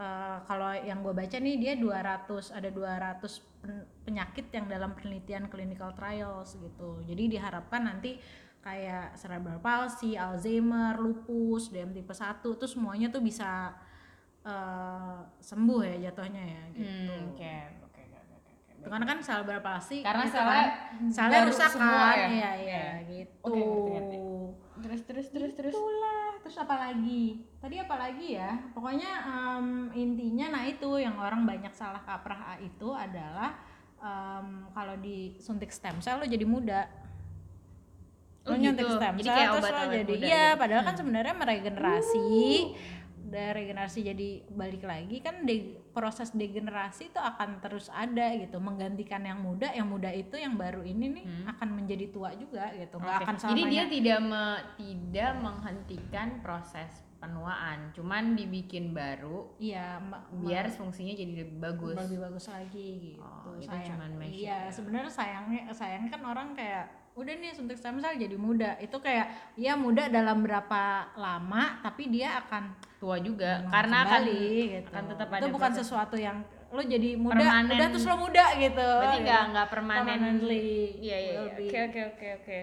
[0.00, 3.20] eh, kalau yang gue baca nih dia 200 ada 200
[3.60, 8.16] pen- penyakit yang dalam penelitian clinical trials gitu jadi diharapkan nanti
[8.60, 13.72] kayak cerebral palsy, Alzheimer, lupus, DM tipe 1 tuh semuanya tuh bisa
[14.44, 17.12] eh, sembuh ya jatuhnya ya gitu.
[17.12, 17.52] Hmm, oke
[17.88, 18.52] oke oke oke oke.
[18.80, 20.68] Itu Karena kan cerebral palsy Karena gitu selnya kan,
[21.08, 22.16] selnya rusak kan.
[22.20, 22.28] ya?
[22.28, 23.52] Iya, iya gitu.
[23.56, 24.18] Ngerti, ngerti.
[24.80, 25.74] Terus terus terus terus.
[25.76, 26.40] Itulah.
[26.40, 27.44] Terus apa lagi?
[27.60, 28.50] Tadi apa lagi ya?
[28.72, 33.60] Pokoknya em, intinya nah itu yang orang banyak salah kaprah itu adalah
[34.00, 36.88] em, kalau disuntik stem cell lo jadi muda.
[38.48, 38.96] Oh Lo nyuntik gitu.
[38.96, 40.60] stem Jadi cell kayak terus lo obat-obat jadi iya gitu.
[40.64, 42.28] padahal kan sebenarnya meregenerasi
[43.30, 49.22] dari regenerasi jadi balik lagi kan de- proses degenerasi itu akan terus ada gitu menggantikan
[49.22, 53.16] yang muda yang muda itu yang baru ini nih akan menjadi tua juga gitu nggak
[53.16, 53.24] Oke.
[53.24, 60.00] akan Jadi dia selamanya tidak me- tidak menghentikan proses penuaan, cuman dibikin baru iya
[60.34, 61.92] biar fungsinya jadi lebih bagus.
[61.94, 63.20] lebih bagus lagi gitu.
[63.20, 64.58] Oh, itu Sayang- cuman Iya, ya.
[64.68, 68.70] sebenarnya sayangnya sayangnya kan orang kayak udah nih suntik stem cell jadi muda.
[68.76, 70.82] Itu kayak ya muda dalam berapa
[71.14, 74.88] lama tapi dia akan Tua juga Hmm, karena akan kembali gitu.
[74.88, 75.80] akan tetap itu ada bukan proses.
[75.82, 76.36] sesuatu yang
[76.68, 77.72] lo jadi muda Permanen.
[77.74, 78.88] udah terus lo muda gitu.
[78.94, 80.20] Berarti nggak nggak permanen.
[80.44, 81.16] Iya iya.
[81.18, 81.42] iya.
[81.50, 82.60] Oke oke oke oke.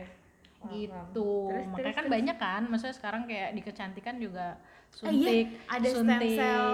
[0.68, 1.32] gitu.
[1.48, 2.14] Terus, Makanya terus, kan terus.
[2.14, 4.58] banyak kan, maksudnya sekarang kayak di kecantikan juga
[4.98, 6.68] Ah, iya, suntik, ada stem suntik, cell.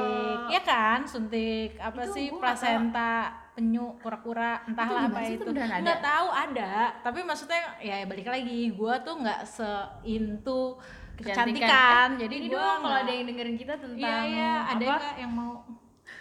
[0.47, 3.13] ya kan, suntik apa Itu sih gua plasenta,
[3.53, 5.45] penyu, kura-kura, entahlah apa itu.
[5.47, 9.69] Nggak tahu ada, tapi maksudnya ya balik lagi, gua tuh nggak se
[10.03, 10.77] into
[11.15, 15.13] kecantikan, Eh, jadi dong kalau ada yang dengerin kita tentang Iya iya, ada apa?
[15.15, 15.61] yang mau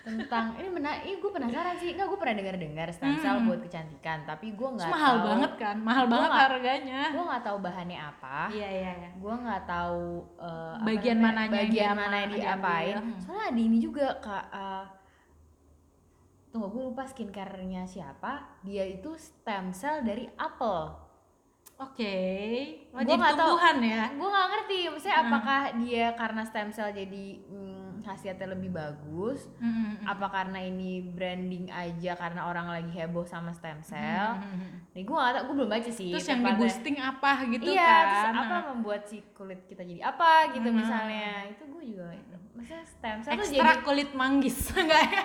[0.03, 1.97] tentang ini benar ini gue penasaran sih.
[1.97, 3.47] Nggak gue pernah dengar dengar stem Hmm.
[3.47, 5.27] buat kecantikan tapi gue nggak mahal tahu.
[5.27, 5.77] banget kan?
[5.81, 7.03] Mahal banget harganya.
[7.09, 8.39] gue nggak tahu bahannya apa.
[8.51, 9.11] Iya iya iya.
[9.17, 10.05] Gue nggak tahu
[10.37, 12.95] apa Bagian mananya bagian mana yang diapain.
[13.01, 13.17] Hmm.
[13.19, 14.85] soalnya ada ini juga kak eh,
[16.53, 18.61] tunggu gue lupa skincare-nya siapa.
[18.61, 21.01] Dia itu stem cell dari apel
[21.75, 22.19] oke.
[22.93, 23.57] Oh, Gua jadi nggak tahu.
[23.83, 24.05] ya?
[24.13, 25.27] Gue nggak ngerti maksudnya Hmm.
[25.27, 29.51] apakah dia karena stem cell jadi hmm, khasiatnya lebih bagus?
[29.59, 30.05] Mm-mm.
[30.05, 34.35] apa karena ini branding aja karena orang lagi heboh sama stem cell?
[34.37, 34.93] Mm-mm.
[34.93, 37.87] nih gue nggak tahu gue belum baca sih terus yang di boosting apa gitu iya
[37.89, 38.03] kan?
[38.05, 40.77] terus apa Nah, membuat si kulit kita jadi apa gitu Hmm.
[40.77, 41.31] misalnya.
[41.49, 42.05] Itu gue juga
[42.53, 45.25] maksudnya stem cell tuh ekstra jadi kulit manggis enggak ya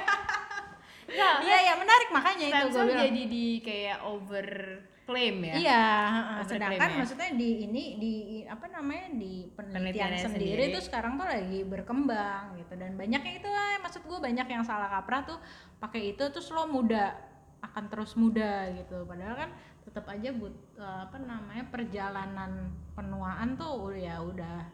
[1.15, 2.99] iya iya menarik makanya itu gue bilang.
[3.07, 4.47] jadi di kayak over
[5.07, 5.55] claim ya?
[5.55, 5.85] Iya,
[6.43, 6.97] sedangkan ya?
[6.99, 10.75] maksudnya di ini di apa namanya di penelitian Penelitiannya sendiri, sendiri.
[10.75, 12.73] tuh sekarang tuh lagi berkembang gitu.
[12.75, 15.39] Dan banyak yang itu lah maksud gue banyak yang salah kaprah tuh
[15.79, 17.15] pakai itu terus lo muda
[17.63, 19.07] akan terus muda gitu.
[19.07, 19.49] Padahal kan
[19.87, 24.67] tetap aja but eh, apa namanya perjalanan penuaan tuh ya udah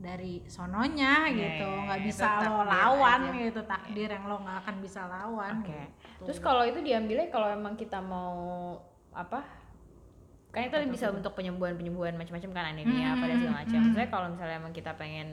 [0.00, 2.06] dari sononya Iya, gitu iya, nggak iya.
[2.08, 3.36] bisa Itu lo lawan aja.
[3.36, 5.68] gitu takdir yang lo nggak akan bisa lawan Oke.
[5.68, 6.22] gitu.
[6.24, 8.34] Terus kalau itu diambilnya kalau emang kita mau
[9.12, 9.44] apa?
[10.50, 11.20] Kan itu bisa tuh?
[11.20, 13.80] untuk penyembuhan-penyembuhan macam-macam kan anemia Hmm, apa dan segala macam.
[13.80, 13.94] hmm.
[13.94, 15.28] Saya kalau misalnya emang kita pengen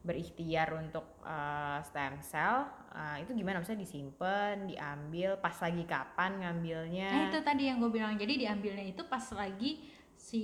[0.00, 3.60] berikhtiar untuk uh, stem cell, uh, itu gimana?
[3.60, 7.08] Misalnya disimpan, diambil, pas lagi kapan ngambilnya?
[7.08, 10.42] Nah itu tadi yang gue bilang jadi diambilnya itu pas lagi si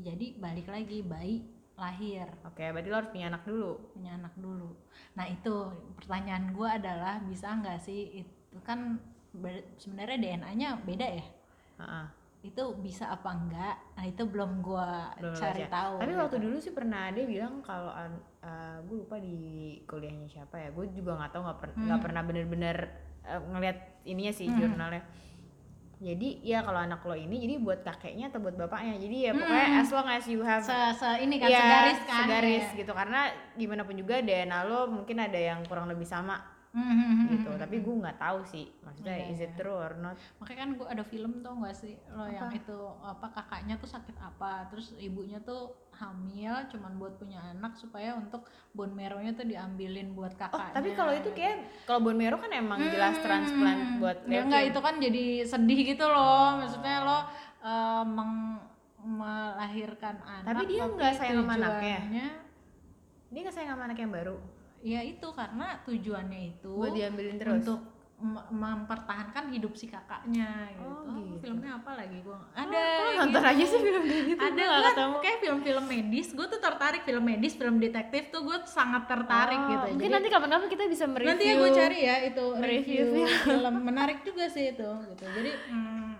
[0.00, 1.44] jadi balik lagi bayi
[1.78, 3.72] lahir Oke, berarti lo harus punya anak dulu.
[3.92, 4.74] punya anak dulu.
[5.14, 5.54] Nah itu
[5.94, 8.98] pertanyaan gue adalah bisa nggak sih itu kan
[9.76, 11.26] sebenarnya DNA-nya beda ya
[11.78, 12.06] Heeh.
[12.44, 13.76] itu bisa apa enggak?
[13.94, 14.88] Nah itu belum gue
[15.32, 15.70] cari baca.
[15.70, 15.94] tahu.
[15.98, 16.20] Tapi gitu.
[16.20, 17.90] waktu dulu sih pernah ada bilang kalau
[18.80, 19.36] gue lupa di
[19.84, 20.68] kuliahnya siapa ya.
[20.70, 21.98] Gue juga nggak tahu nggak per- Hmm.
[21.98, 22.76] pernah bener-bener
[23.22, 24.58] eh, ngeliat ininya sih Hmm.
[24.58, 25.02] jurnalnya.
[25.98, 28.94] Jadi ya kalau anak lo ini jadi buat kakeknya atau buat bapaknya.
[28.96, 29.80] Jadi ya pokoknya Hmm.
[29.80, 32.76] as long as you have se, se- ini kan Iya, segaris kan segaris ya.
[32.76, 33.20] gitu karena
[33.52, 37.50] gimana pun juga DNA lo mungkin ada yang kurang lebih sama Hmm, gitu.
[37.50, 38.68] Tapi gue nggak tahu sih.
[38.78, 39.56] Maksudnya Iya, is it iya.
[39.56, 40.14] true or not?
[40.36, 42.54] makanya kan gue ada film tuh nggak sih lo yang Apa?
[42.54, 48.14] itu apa kakaknya tuh sakit apa terus ibunya tuh hamil cuman buat punya anak supaya
[48.14, 52.38] untuk bone marrow-nya tuh diambilin buat Oh, kakaknya tapi kalau itu kayak kalau bone marrow
[52.38, 56.62] kan emang jelas Hmm, transplant buat ya enggak itu kan jadi sedih gitu loh.
[56.62, 57.18] Maksudnya lo
[57.60, 58.62] eh, meng-
[58.98, 62.26] melahirkan anak Tapi dia nggak sayang sama anaknya?
[63.28, 64.36] Dia nggak sayang sama anak yang baru?
[64.78, 67.66] Ya itu karena tujuannya itu buat diambilin terus.
[67.66, 67.82] untuk
[68.50, 70.82] mempertahankan hidup si kakaknya gitu.
[70.82, 71.38] Oh, Oh, gitu.
[71.40, 73.50] filmnya apa lagi gua ada ada oh, nonton gitu.
[73.50, 74.40] aja sih film kayak gitu.
[74.42, 75.16] ada gua ketemu.
[75.18, 79.68] kayak film-film medis gue tuh tertarik film medis film detektif tuh gue sangat tertarik Oh,
[79.68, 81.30] gitu Mungkin Jadi- nanti kapan-kapan kita bisa mereview.
[81.30, 85.50] nanti ya gue cari ya itu mereview review film menarik juga sih itu gitu jadi
[85.68, 86.10] hmm,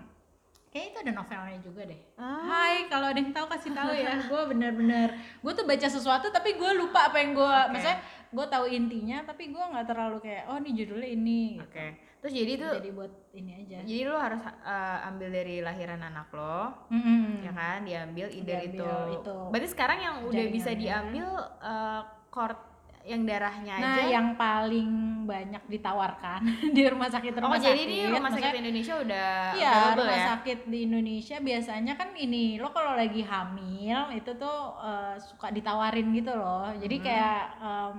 [0.69, 2.43] kayak itu ada novelnya juga deh Ah.
[2.43, 6.53] Hai kalau ada yang tahu kasih tahu ya gue bener-bener gue tuh baca sesuatu tapi
[6.53, 7.69] gue lupa apa yang gue Oke.
[7.71, 11.65] maksudnya gue tahu intinya tapi gue nggak terlalu kayak oh ini judulnya ini gitu.
[11.65, 11.87] Oke.
[12.19, 16.27] Terus jadi itu jadi buat ini aja jadi lo harus uh, ambil dari lahiran anak
[16.35, 17.47] lo, Mm-mm.
[17.47, 17.87] ya kan?
[17.87, 18.91] Diambil either itu.
[19.17, 19.37] Itu.
[19.49, 21.27] Berarti sekarang yang udah bisa diambil
[21.63, 22.68] uh, cord
[23.09, 24.05] yang darahnya Nah, aja.
[24.07, 24.89] yang paling
[25.25, 26.41] banyak ditawarkan
[26.75, 27.85] di rumah sakit oh, rumah jadi sakit.
[27.85, 30.25] ini rumah sakit maksudnya- Indonesia udah Iya, rumah ya?
[30.29, 33.79] sakit di Indonesia biasanya kan ini lo kalau lagi hamil
[34.11, 36.69] itu tuh eh, suka ditawarin gitu loh.
[36.73, 37.03] Jadi Hmm.
[37.03, 37.97] kayak em,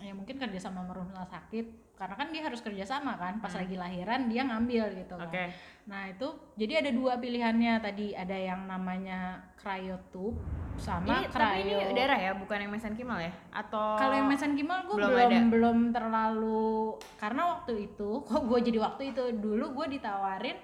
[0.00, 1.66] ya mungkin kerja sama rumah sakit
[1.98, 3.60] karena kan dia harus kerja sama kan pas Hmm.
[3.60, 5.34] lagi lahiran dia ngambil gitu Oke.
[5.34, 5.50] kan.
[5.84, 10.38] Nah itu jadi ada dua pilihannya tadi ada yang namanya cryotube
[10.78, 11.90] sama Ini tapi ini cryo.
[11.90, 13.34] darah ya, bukan yang mesenkimal ya?
[13.50, 16.70] Atau Kalau yang mesenkimal gue belum belum belum, terlalu
[17.18, 20.54] karena waktu itu kok gue jadi waktu itu dulu gue ditawarin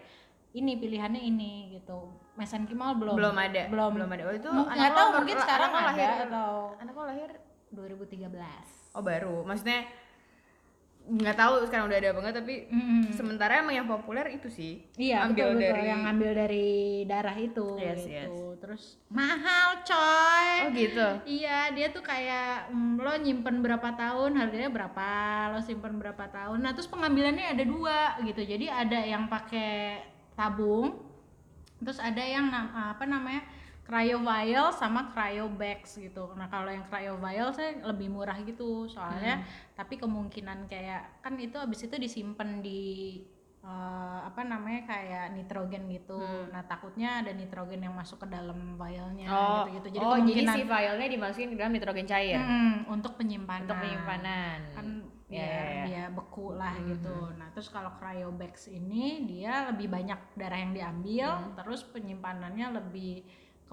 [0.54, 3.62] ini pilihannya ini gitu mesenkimal belum belum ada.
[3.66, 4.22] belum belum ada.
[4.24, 7.30] Oh, itu anak nggak tahu mungkin anak sekarang lo ada lahir atau anak lahir
[7.74, 9.36] 2013 oh baru.
[9.42, 9.82] Maksudnya
[11.04, 13.12] nggak tahu sekarang udah ada apa enggak tapi Mm-mm.
[13.12, 14.80] sementara emang yang populer itu sih.
[14.96, 15.68] Iya ambil betul, betul.
[15.68, 16.68] dari- yang ngambil dari
[17.04, 18.08] darah itu Yes, gitu.
[18.08, 18.32] yes.
[18.56, 20.48] Terus mahal coy.
[20.64, 21.08] Oh gitu.
[21.28, 25.08] Iya, dia tuh kayak mm, lo nyimpen berapa tahun, harganya berapa,
[25.52, 26.58] lo simpen berapa tahun.
[26.58, 28.40] Nah, terus pengambilannya ada dua gitu.
[28.40, 30.00] Jadi ada yang pakai
[30.32, 30.96] tabung,
[31.78, 33.44] terus ada yang apa namanya
[33.84, 36.32] cryo vial sama cryo bags gitu.
[36.34, 41.56] Nah, kalau yang cryo vial saya lebih murah gitu soalnya, tapi kemungkinan kayak kan itu
[41.56, 43.20] abis itu disimpan di
[43.60, 46.16] eh, apa namanya kayak nitrogen gitu.
[46.16, 46.48] Hmm.
[46.48, 49.88] Nah, takutnya ada nitrogen yang masuk ke dalam vialnya Oh, gitu-gitu.
[49.96, 53.64] Jadi oh jadi kemungkinan si filenya dimasukin ke dalam nitrogen cair Mm, untuk penyimpanan.
[53.64, 54.58] untuk penyimpanan.
[54.72, 54.86] Kan
[55.24, 55.84] Ya, biar ya, ya.
[55.88, 56.86] dia beku lah Mhm.
[56.92, 57.16] gitu.
[57.34, 61.56] Nah terus kalau cryobags ini dia lebih banyak darah yang diambil, Hmm.
[61.56, 63.24] terus penyimpanannya lebih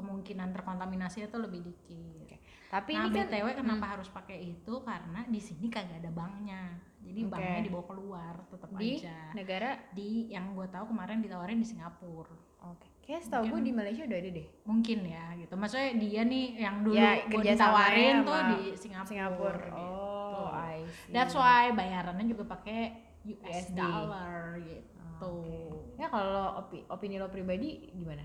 [0.02, 2.42] kemungkinan terkontaminasi itu lebih dikit.
[2.68, 6.72] Tapi nah ini kan btw kenapa harus pakai itu karena di sini kagak ada banknya,
[7.00, 7.30] jadi Oke.
[7.30, 9.18] banknya dibawa keluar tetap di aja.
[9.32, 12.32] negara Di yang gue tahu kemarin ditawarin di Singapura.
[12.64, 12.88] Oke.
[13.02, 14.48] Kayaknya setahu gue di Malaysia udah ada deh.
[14.64, 19.10] mungkin ya gitu maksudnya dia nih yang dulu Ya, gue ditawarin tuh sama di Singapura,
[19.10, 19.68] Singapura.
[19.68, 19.84] gitu.
[20.32, 21.12] Oh, I see.
[21.12, 22.80] that's why bayarannya juga pakai
[23.28, 23.76] US USD.
[23.76, 25.60] dollar gitu Oke.
[26.00, 28.24] Ya kalau opi- opini lo pribadi gimana?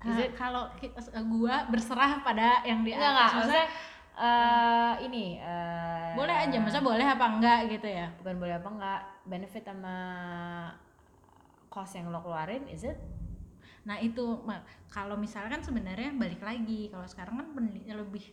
[0.00, 3.12] Ah, Is it- kalau ki- gua berserah pada yang di Enggak atas.
[3.12, 3.66] enggak, maksudnya maksudnya
[4.12, 8.06] eh ini eh boleh aja maksudnya boleh apa enggak gitu ya?
[8.16, 9.96] Bukan boleh apa enggak benefit sama
[11.68, 12.96] cost yang lo keluarin is it?
[13.82, 14.40] Nah itu
[14.88, 18.24] kalau misalkan sebenarnya balik lagi kalau sekarang kan peneliti lebih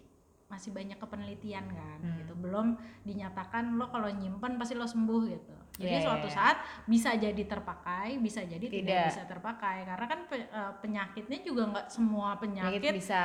[0.47, 2.15] masih banyak ke penelitian kan Hmm.
[2.17, 2.33] gitu.
[2.33, 6.35] Belum dinyatakan lo kalau nyimpen pasti lo sembuh gitu jadi Iya, iya, suatu iya.
[6.35, 9.05] saat bisa jadi terpakai bisa jadi tidak, Tidak.
[9.13, 13.23] bisa terpakai karena kan pe- eh, penyakitnya juga nggak semua penyakit penyakit bisa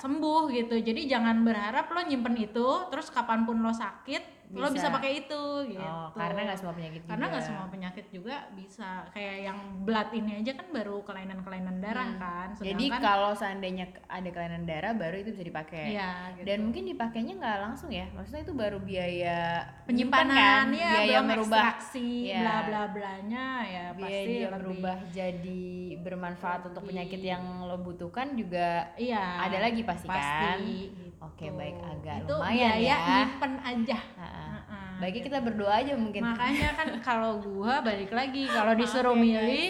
[0.00, 4.76] sembuh gitu jadi jangan berharap lo nyimpen itu terus kapan pun lo sakit lo Bisa.
[4.76, 7.48] bisa pakai itu gitu oh karena nggak semua penyakit karena nggak juga.
[7.48, 12.20] semua penyakit juga bisa kayak yang blood ini aja kan baru kelainan-kelainan darah Hmm.
[12.20, 16.44] kan jadi kalau seandainya ada kelainan darah baru itu bisa dipakai iya gitu.
[16.44, 19.40] dan mungkin dipakainya nggak langsung ya maksudnya itu baru biaya
[19.84, 20.66] penyimpanan kan?
[20.70, 22.40] ya biaya merubah Iya.
[22.40, 25.64] bla bla blanya ya biaya pasti dia merubah jadi
[25.96, 31.13] bermanfaat untuk lebih- penyakit yang lo butuhkan juga iya ada lagi pasti, kan pasti gitu.
[31.24, 31.76] Oke, baik.
[31.80, 32.96] Agak itu lumayan biaya ya.
[33.24, 34.54] nyimpen aja Heeh,
[35.00, 35.26] baiknya gitu.
[35.32, 39.68] kita berdoa aja mungkin makanya kan kalau gua balik lagi kalau disuruh ya, milih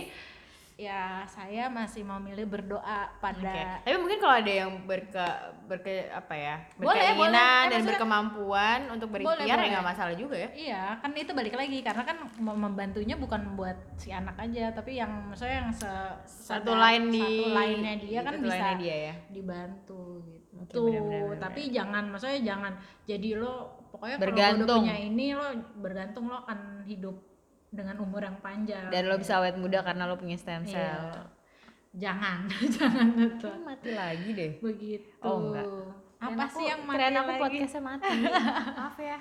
[0.74, 5.22] ya saya masih mau milih berdoa pada Tapi mungkin kalau ada yang berke
[5.70, 7.62] berke apa ya Boleh, berkeinginan boleh.
[7.62, 9.70] Eh, dan berkemampuan untuk berikhtiar Boleh, ya boleh.
[9.70, 10.48] nggak masalah juga ya.
[10.50, 14.98] Iya, kan itu balik lagi karena kan mem- membantunya bukan buat si anak aja, tapi
[14.98, 15.86] yang maksudnya yang se
[16.26, 19.14] Satu lain di satu lainnya dia kan bisa lainnya dia ya.
[19.30, 20.33] dibantu gitu.
[20.56, 23.54] Oke, Tuh, benar, benar, tapi jangan maksudnya jangan jadi lo
[23.88, 24.80] pokoknya kalau lo udah Bergantung.
[24.80, 27.16] punya ini lo bergantung lo akan hidup
[27.68, 28.86] dengan umur yang panjang.
[28.86, 30.70] Dan lo bisa awet muda karena lo punya stem Iya.
[30.70, 31.04] cell.
[31.92, 32.38] Jangan,
[32.76, 33.48] jangan itu.
[33.60, 34.50] Mati lagi deh.
[34.58, 35.10] Begitu.
[35.20, 35.66] Oh, enggak.
[36.16, 37.40] Apa Kirain sih aku- yang mati kirain aku lagi?
[37.40, 38.08] podcastnya mati.
[38.78, 39.18] Maaf ya.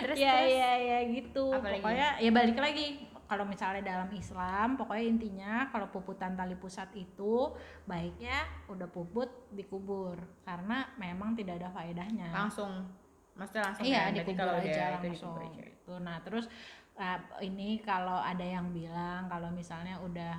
[0.00, 0.50] Terus ya terus.
[0.52, 1.74] ya ya gitu Apa lagi?
[1.78, 2.86] pokoknya ya balik lagi
[3.24, 7.52] kalau misalnya dalam Islam pokoknya intinya kalau puputan tali pusat itu
[7.88, 12.84] baiknya udah puput dikubur karena memang tidak ada faedahnya langsung
[13.34, 14.12] maksudnya langsung iya kan?
[14.12, 15.62] Berarti dikubur kalau aja itu langsung aja.
[15.64, 16.46] gitu nah terus
[17.00, 20.34] uh, ini kalau ada yang bilang kalau misalnya udah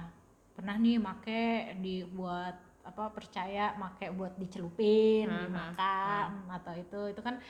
[0.55, 7.41] pernah nih make dibuat apa percaya make buat dicelupin Hmm, dimakan atau itu itu kan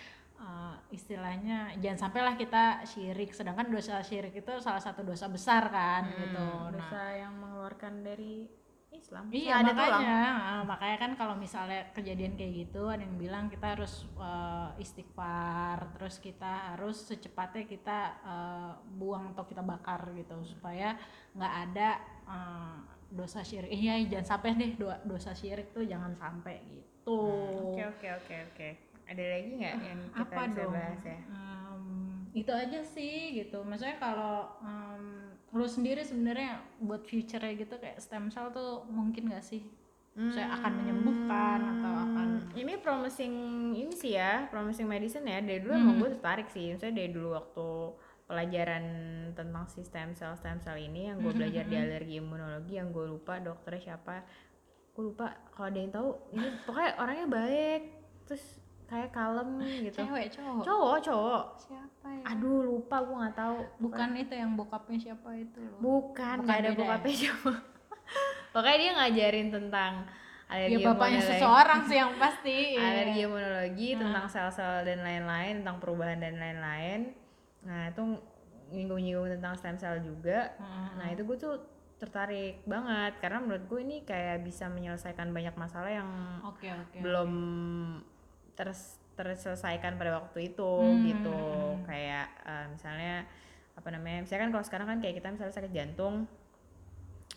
[0.46, 6.04] uh, istilahnya jangan sampailah kita syirik sedangkan dosa syirik itu salah satu dosa besar kan
[6.06, 8.48] Hmm, gitu nah, dosa yang mengeluarkan dari
[8.94, 9.26] Islam.
[9.36, 10.16] Iya ada makanya,
[10.54, 15.78] ah, makanya kan kalau misalnya kejadian kayak gitu ada yang bilang kita harus eh, istighfar,
[15.98, 20.96] terus kita harus secepatnya kita eh, buang atau kita bakar gitu supaya
[21.36, 21.90] nggak ada
[22.30, 22.78] eh,
[23.12, 23.68] dosa syirik.
[23.74, 27.20] Iya jangan sampai deh do- dosa syirik tuh jangan sampai gitu.
[27.74, 28.70] Oke oke oke oke.
[29.06, 30.74] Ada lagi nggak yang kita Apa bisa dong?
[30.74, 31.20] bahas ya?
[31.28, 31.84] Em,
[32.34, 33.62] itu aja sih gitu.
[33.62, 35.04] Maksudnya kalau em,
[35.54, 39.64] lu sendiri sebenarnya buat future gitu kayak stem cell tuh mungkin gak sih?
[40.26, 43.34] Saya akan menyembuhkan atau akan Hmm, ini promising
[43.76, 45.82] ini sih ya promising medicine ya dari dulu Hmm.
[45.82, 47.68] emang gue tertarik sih misalnya dari dulu waktu
[48.26, 48.84] pelajaran
[49.36, 52.90] tentang si stem cell stem cell ini yang gue Hmm, belajar di alergi imunologi yang
[52.90, 54.24] gue lupa dokternya siapa
[54.96, 57.82] gue lupa kalau ada yang tahu ini pokoknya orangnya baik
[58.26, 58.46] terus
[58.86, 59.50] kayak kalem
[59.82, 59.98] gitu.
[60.00, 60.62] Cewek cowok?
[60.64, 61.44] Cowok cowok.
[61.58, 62.24] Siapa ya?
[62.30, 63.58] Aduh lupa gue nggak tahu.
[63.80, 65.80] Bukan itu yang bokapnya siapa itu loh.
[65.80, 66.72] Bukan nggak ada beda.
[66.72, 66.80] ya?
[66.80, 67.58] bokapnya cowok
[68.54, 69.94] pokoknya dia ngajarin tentang
[70.46, 71.32] alergi ya bapaknya imunologi.
[71.34, 72.58] seseorang sih yang pasti.
[72.72, 72.82] Iya.
[72.86, 74.02] alergi imunologi Hmm.
[74.06, 77.00] tentang sel-sel dan lain-lain tentang perubahan dan lain-lain.
[77.62, 78.02] Nah itu
[78.68, 80.54] nyinggung-nyinggung tentang stem cell juga.
[80.58, 80.96] Hmm.
[80.96, 81.56] nah itu gue tuh
[81.96, 86.10] tertarik banget karena menurut gue ini kayak bisa menyelesaikan banyak masalah yang
[86.44, 87.32] oke oke belum
[88.56, 91.04] ter- terselesaikan pada waktu itu Hmm.
[91.04, 91.40] gitu
[91.86, 93.16] kayak eh, misalnya
[93.76, 96.16] apa namanya misalnya kan kalau sekarang kan kayak kita misalnya sakit jantung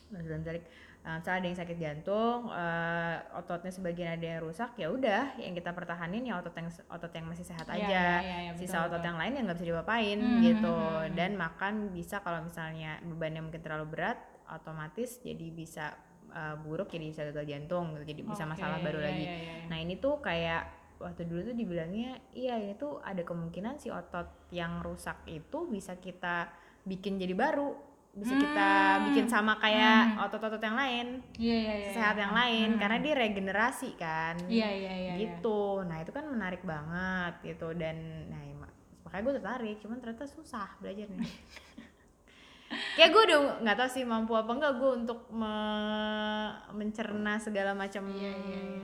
[0.09, 0.65] dalam tarik
[1.05, 5.53] eh, misalnya ada yang sakit jantung eh, ototnya sebagian ada yang rusak ya udah yang
[5.53, 8.81] kita pertahanin ya otot yang otot yang masih sehat Iya, aja iya, iya, iya, sisa
[8.81, 9.09] betul, otot betul.
[9.13, 11.15] yang lain ya nggak bisa diapain Hmm, gitu hmm, hmm, hmm.
[11.15, 14.19] dan makan bisa kalau misalnya bebannya mungkin terlalu berat
[14.49, 15.93] otomatis jadi bisa
[16.33, 18.05] eh, buruk jadi bisa gagal jantung gitu.
[18.17, 19.55] jadi bisa Oke, masalah baru iya, lagi iya, iya.
[19.69, 20.63] Nah ini tuh kayak
[20.99, 25.95] waktu dulu tuh dibilangnya iya ini tuh ada kemungkinan si otot yang rusak itu bisa
[25.97, 26.51] kita
[26.83, 27.71] bikin jadi baru
[28.11, 28.69] bisa kita
[28.99, 29.05] Hmm.
[29.07, 31.91] bikin sama kayak otot-otot yang lain Iya iya iya.
[31.93, 34.93] sehat yang lain karena dia regenerasi kan Iya iya iya.
[34.93, 35.15] iya.
[35.17, 37.95] gitu nah itu kan menarik banget gitu dan
[38.27, 41.23] nah ya, mak- makanya gue tertarik cuman ternyata susah belajarnya
[42.97, 48.03] kayak gue udah nggak tahu sih mampu apa enggak gue untuk me- mencerna segala macam
[48.09, 48.83] Iya, iya, iya.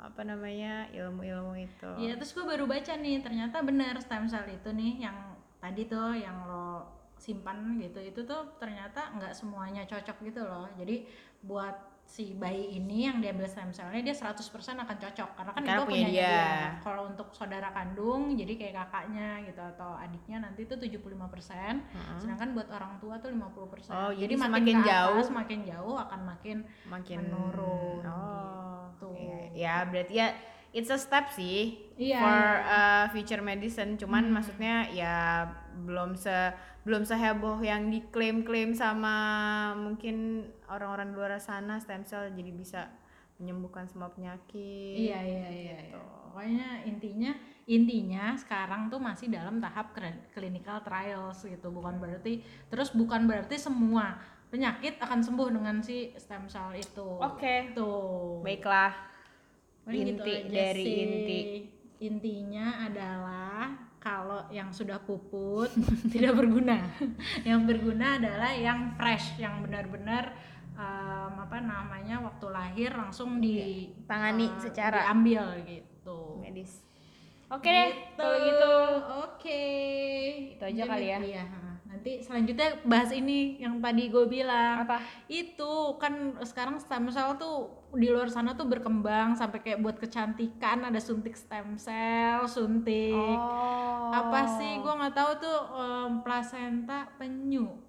[0.00, 1.90] Apa namanya ilmu-ilmu itu.
[2.00, 6.16] Iya terus gue baru baca nih ternyata benar stem cell itu nih yang tadi tuh
[6.16, 6.88] yang lo
[7.20, 10.66] simpan gitu itu tuh ternyata nggak semuanya cocok gitu loh.
[10.80, 11.04] Jadi
[11.44, 11.76] buat
[12.10, 14.34] si bayi ini yang diambil stem cellnya dia 100%
[14.74, 16.26] akan cocok karena kan Karena itu punya dia.
[16.26, 16.50] dia.
[16.80, 21.06] Kalau untuk saudara kandung jadi kayak kakaknya gitu atau adiknya nanti itu 75%,
[22.18, 23.94] sedangkan buat orang tua tuh 50%.
[23.94, 29.08] Oh, jadi makin semakin ke jauh- atas, makin jauh akan makin makin menurun oh gitu.
[29.14, 29.38] iya.
[29.54, 30.28] ya berarti ya
[30.70, 35.46] it's a step sih Iya, for uh, future medicine cuman maksudnya ya
[35.80, 36.32] belum se
[36.80, 39.14] belum seheboh yang diklaim-klaim sama
[39.76, 42.80] mungkin orang-orang di luar sana stem cell jadi bisa
[43.40, 45.78] menyembuhkan semua penyakit Iya iya iya.
[45.88, 45.98] iya.
[46.30, 47.32] Pokoknya intinya
[47.64, 49.96] intinya sekarang tuh masih dalam tahap
[50.30, 51.72] clinical trials gitu.
[51.72, 54.20] Bukan berarti terus bukan berarti semua
[54.52, 57.08] penyakit akan sembuh dengan si stem cell itu.
[57.18, 57.72] Oke.
[57.72, 58.44] Tuh.
[58.44, 58.92] baiklah
[59.88, 60.96] Paling gitu inti aja dari sih.
[61.00, 61.40] inti
[62.00, 65.68] Intinya adalah kalau yang sudah puput
[66.12, 66.80] tidak berguna.
[67.44, 70.32] yang berguna adalah yang fresh, yang benar-benar
[70.80, 76.40] em, apa namanya waktu lahir langsung di Tangani eh, secara- diambil gitu.
[76.40, 76.80] medis
[77.46, 78.74] oke deh kalau gitu
[79.40, 79.64] Oke.
[80.52, 81.16] Itu aja kali ya.
[81.16, 81.44] Iya.
[81.88, 84.84] Nanti selanjutnya bahas ini yang tadi gue bilang.
[84.84, 89.96] apa Itu kan sekarang stem cell tuh di luar sana tuh berkembang sampai kayak buat
[89.96, 94.84] kecantikan ada suntik stem cell, suntik oh apa sih?
[94.84, 97.80] Gue nggak tahu tuh em, plasenta penyu.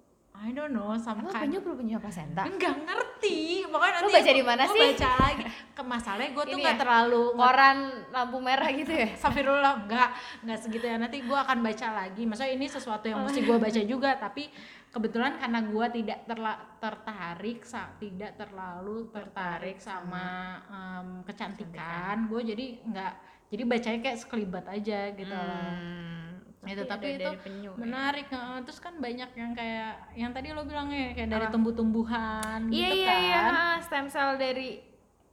[0.42, 3.62] I don't know, sama Emang kan- penyu perlu punya placenta Enggak ngerti.
[3.64, 4.80] Pokoknya Lu nanti baca di mana sih?
[4.84, 5.42] baca lagi.
[5.72, 6.80] Ke masalahnya gue tuh nggak ya?
[6.80, 7.78] terlalu koran
[8.10, 10.08] lampu merah gitu ya Safirullah enggak
[10.42, 13.80] enggak segitu ya nanti gue akan baca lagi maksudnya ini sesuatu yang mesti gue baca
[13.82, 14.50] juga tapi
[14.88, 20.26] kebetulan karena gue tidak terla- tertarik sa- tidak terlalu tertarik sama
[20.66, 23.12] em, kecantikan gue jadi enggak
[23.48, 26.31] jadi bacanya kayak sekelibat aja gitu loh Hmm,
[26.62, 27.78] itu tapi itu penyu ya.
[27.78, 28.62] menarik heeh.
[28.62, 33.10] terus kan banyak yang kayak yang tadi lo bilangnya kayak dari tumbuh-tumbuhan Iya gitu iya
[33.10, 33.42] kan iya
[33.82, 34.78] stem cell dari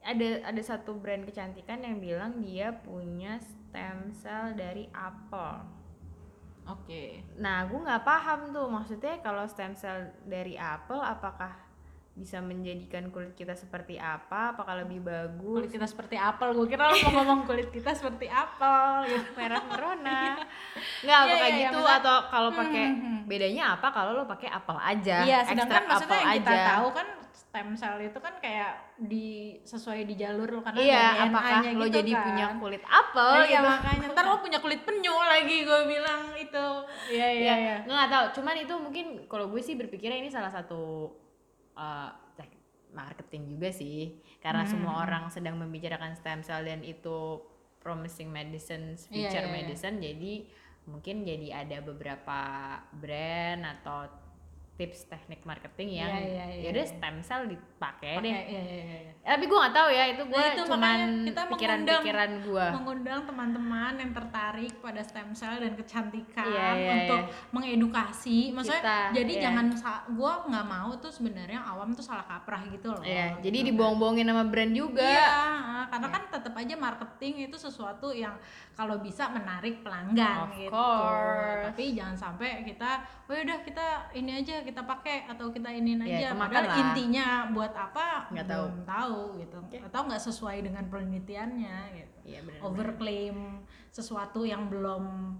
[0.01, 5.61] ada ada satu brand kecantikan yang bilang dia punya stem cell dari apel.
[6.65, 7.03] oke
[7.37, 11.68] Nah, gue nggak paham tuh maksudnya kalau stem cell dari apel apakah
[12.19, 14.51] bisa menjadikan kulit kita seperti apa?
[14.51, 15.55] Apakah lebih bagus?
[15.55, 19.63] kulit kita seperti apel gue kira lo mau ngomong kulit kita seperti apel gitu merah
[19.63, 20.35] merona.
[21.03, 23.19] Nggak Iya, pakai iya, iya, gitu maksudnya- atau kalau pakai Hmm, hmm.
[23.25, 25.17] bedanya apa kalau lo pakai apel aja?
[25.21, 26.67] Iya, sedangkan ekstrak maksudnya yang kita aja.
[26.69, 29.27] tahu kan stem cell itu kan kayak di
[29.63, 32.23] sesuai di jalur lo karena Iya, ada apakah DNA-nya lo gitu jadi kan.
[32.25, 33.69] punya kulit apel Nah, iya gitu?
[33.71, 36.67] makanya ntar lo punya kulit penyu lagi gue bilang itu.
[37.09, 37.75] Iya iya ya iya.
[37.85, 41.09] nggak tahu cuman itu mungkin kalau gue sih berpikirnya ini salah satu
[41.79, 42.11] uh,
[42.89, 44.71] marketing juga sih karena Hmm.
[44.73, 47.37] semua orang sedang membicarakan stem cell dan itu
[47.79, 49.55] promising medicine Iya, future iya, iya.
[49.61, 50.33] medicine jadi
[50.89, 52.39] mungkin jadi ada beberapa
[52.97, 54.09] brand atau
[54.79, 56.93] tips teknik marketing yang Iya, iya, iya, yaudah iya.
[56.95, 59.11] stem cell dipakai deh iya iya iya.
[59.19, 62.65] Eh, tapi gue nggak tahu ya itu gue Nah, itu cuman makanya kita pikiran-pikiran gue
[62.71, 67.21] Mengundang teman-teman yang tertarik pada stem cell dan kecantikan Iya, iya, untuk
[67.51, 68.39] mengedukasi.
[68.49, 69.41] Maksudnya Kita, jadi iya.
[69.45, 69.65] jangan
[70.09, 73.03] gue nggak mau tuh sebenarnya awam tuh salah kaprah gitu loh.
[73.03, 73.67] ya jadi Gitu.
[73.69, 75.29] dibohong-bohongin sama brand juga Iya,
[75.89, 78.39] karena kan tetap aja marketing itu sesuatu yang
[78.73, 80.71] kalau bisa menarik pelanggan Of gitu.
[80.71, 81.63] course.
[81.67, 82.89] Tapi jangan sampai kita,
[83.27, 86.27] oh udah kita ini aja kita pakai atau kita iniin Ya, aja.
[86.31, 86.77] kemakan Padahal lah.
[86.85, 88.63] intinya buat apa Nggak tahu.
[88.63, 89.57] belum tahu gitu.
[89.81, 92.17] Atau nggak sesuai dengan penelitiannya gitu.
[92.23, 92.59] Iya benar.
[92.61, 93.37] Overclaim
[93.89, 95.33] sesuatu yang belum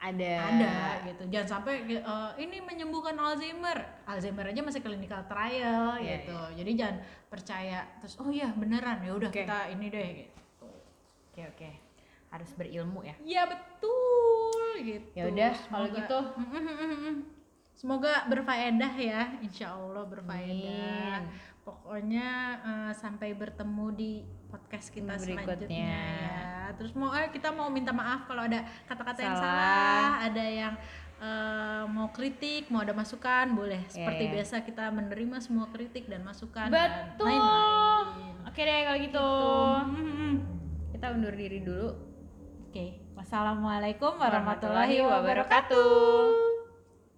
[0.00, 0.74] ada ada
[1.04, 1.28] gitu.
[1.28, 3.76] Jangan sampai eh, ini menyembuhkan Alzheimer.
[4.04, 6.38] Alzheimer aja masih clinical trial Iya, gitu.
[6.56, 6.96] Jadi jangan
[7.28, 9.44] percaya terus oh iya beneran ya udah Oke.
[9.44, 10.66] kita ini deh gitu.
[11.30, 11.70] oke oke
[12.26, 15.08] harus berilmu ya Iya betul gitu.
[15.14, 16.18] Ya udah, kalau gitu.
[17.80, 21.16] Semoga berfaedah ya, insya Allah berfaedah.
[21.16, 21.32] Amin.
[21.60, 22.28] Pokoknya
[22.60, 24.12] eh, sampai bertemu di
[24.46, 25.40] podcast kita Berikutnya.
[25.40, 26.44] selanjutnya ya.
[26.76, 30.12] Terus mau eh, kita mau minta maaf kalau ada kata-kata yang Salah.
[30.20, 30.74] ada yang
[31.18, 33.80] eh, mau kritik, mau ada masukan, boleh.
[33.86, 34.32] Seperti Iya.
[34.36, 38.34] biasa kita menerima semua kritik dan masukan betul dan lain-lain.
[38.44, 39.28] oke deh kalau gitu
[39.80, 40.32] Hmm.
[40.90, 41.88] kita undur diri dulu
[42.66, 46.59] Oke, wassalamualaikum warahmatullahi wabarakatuh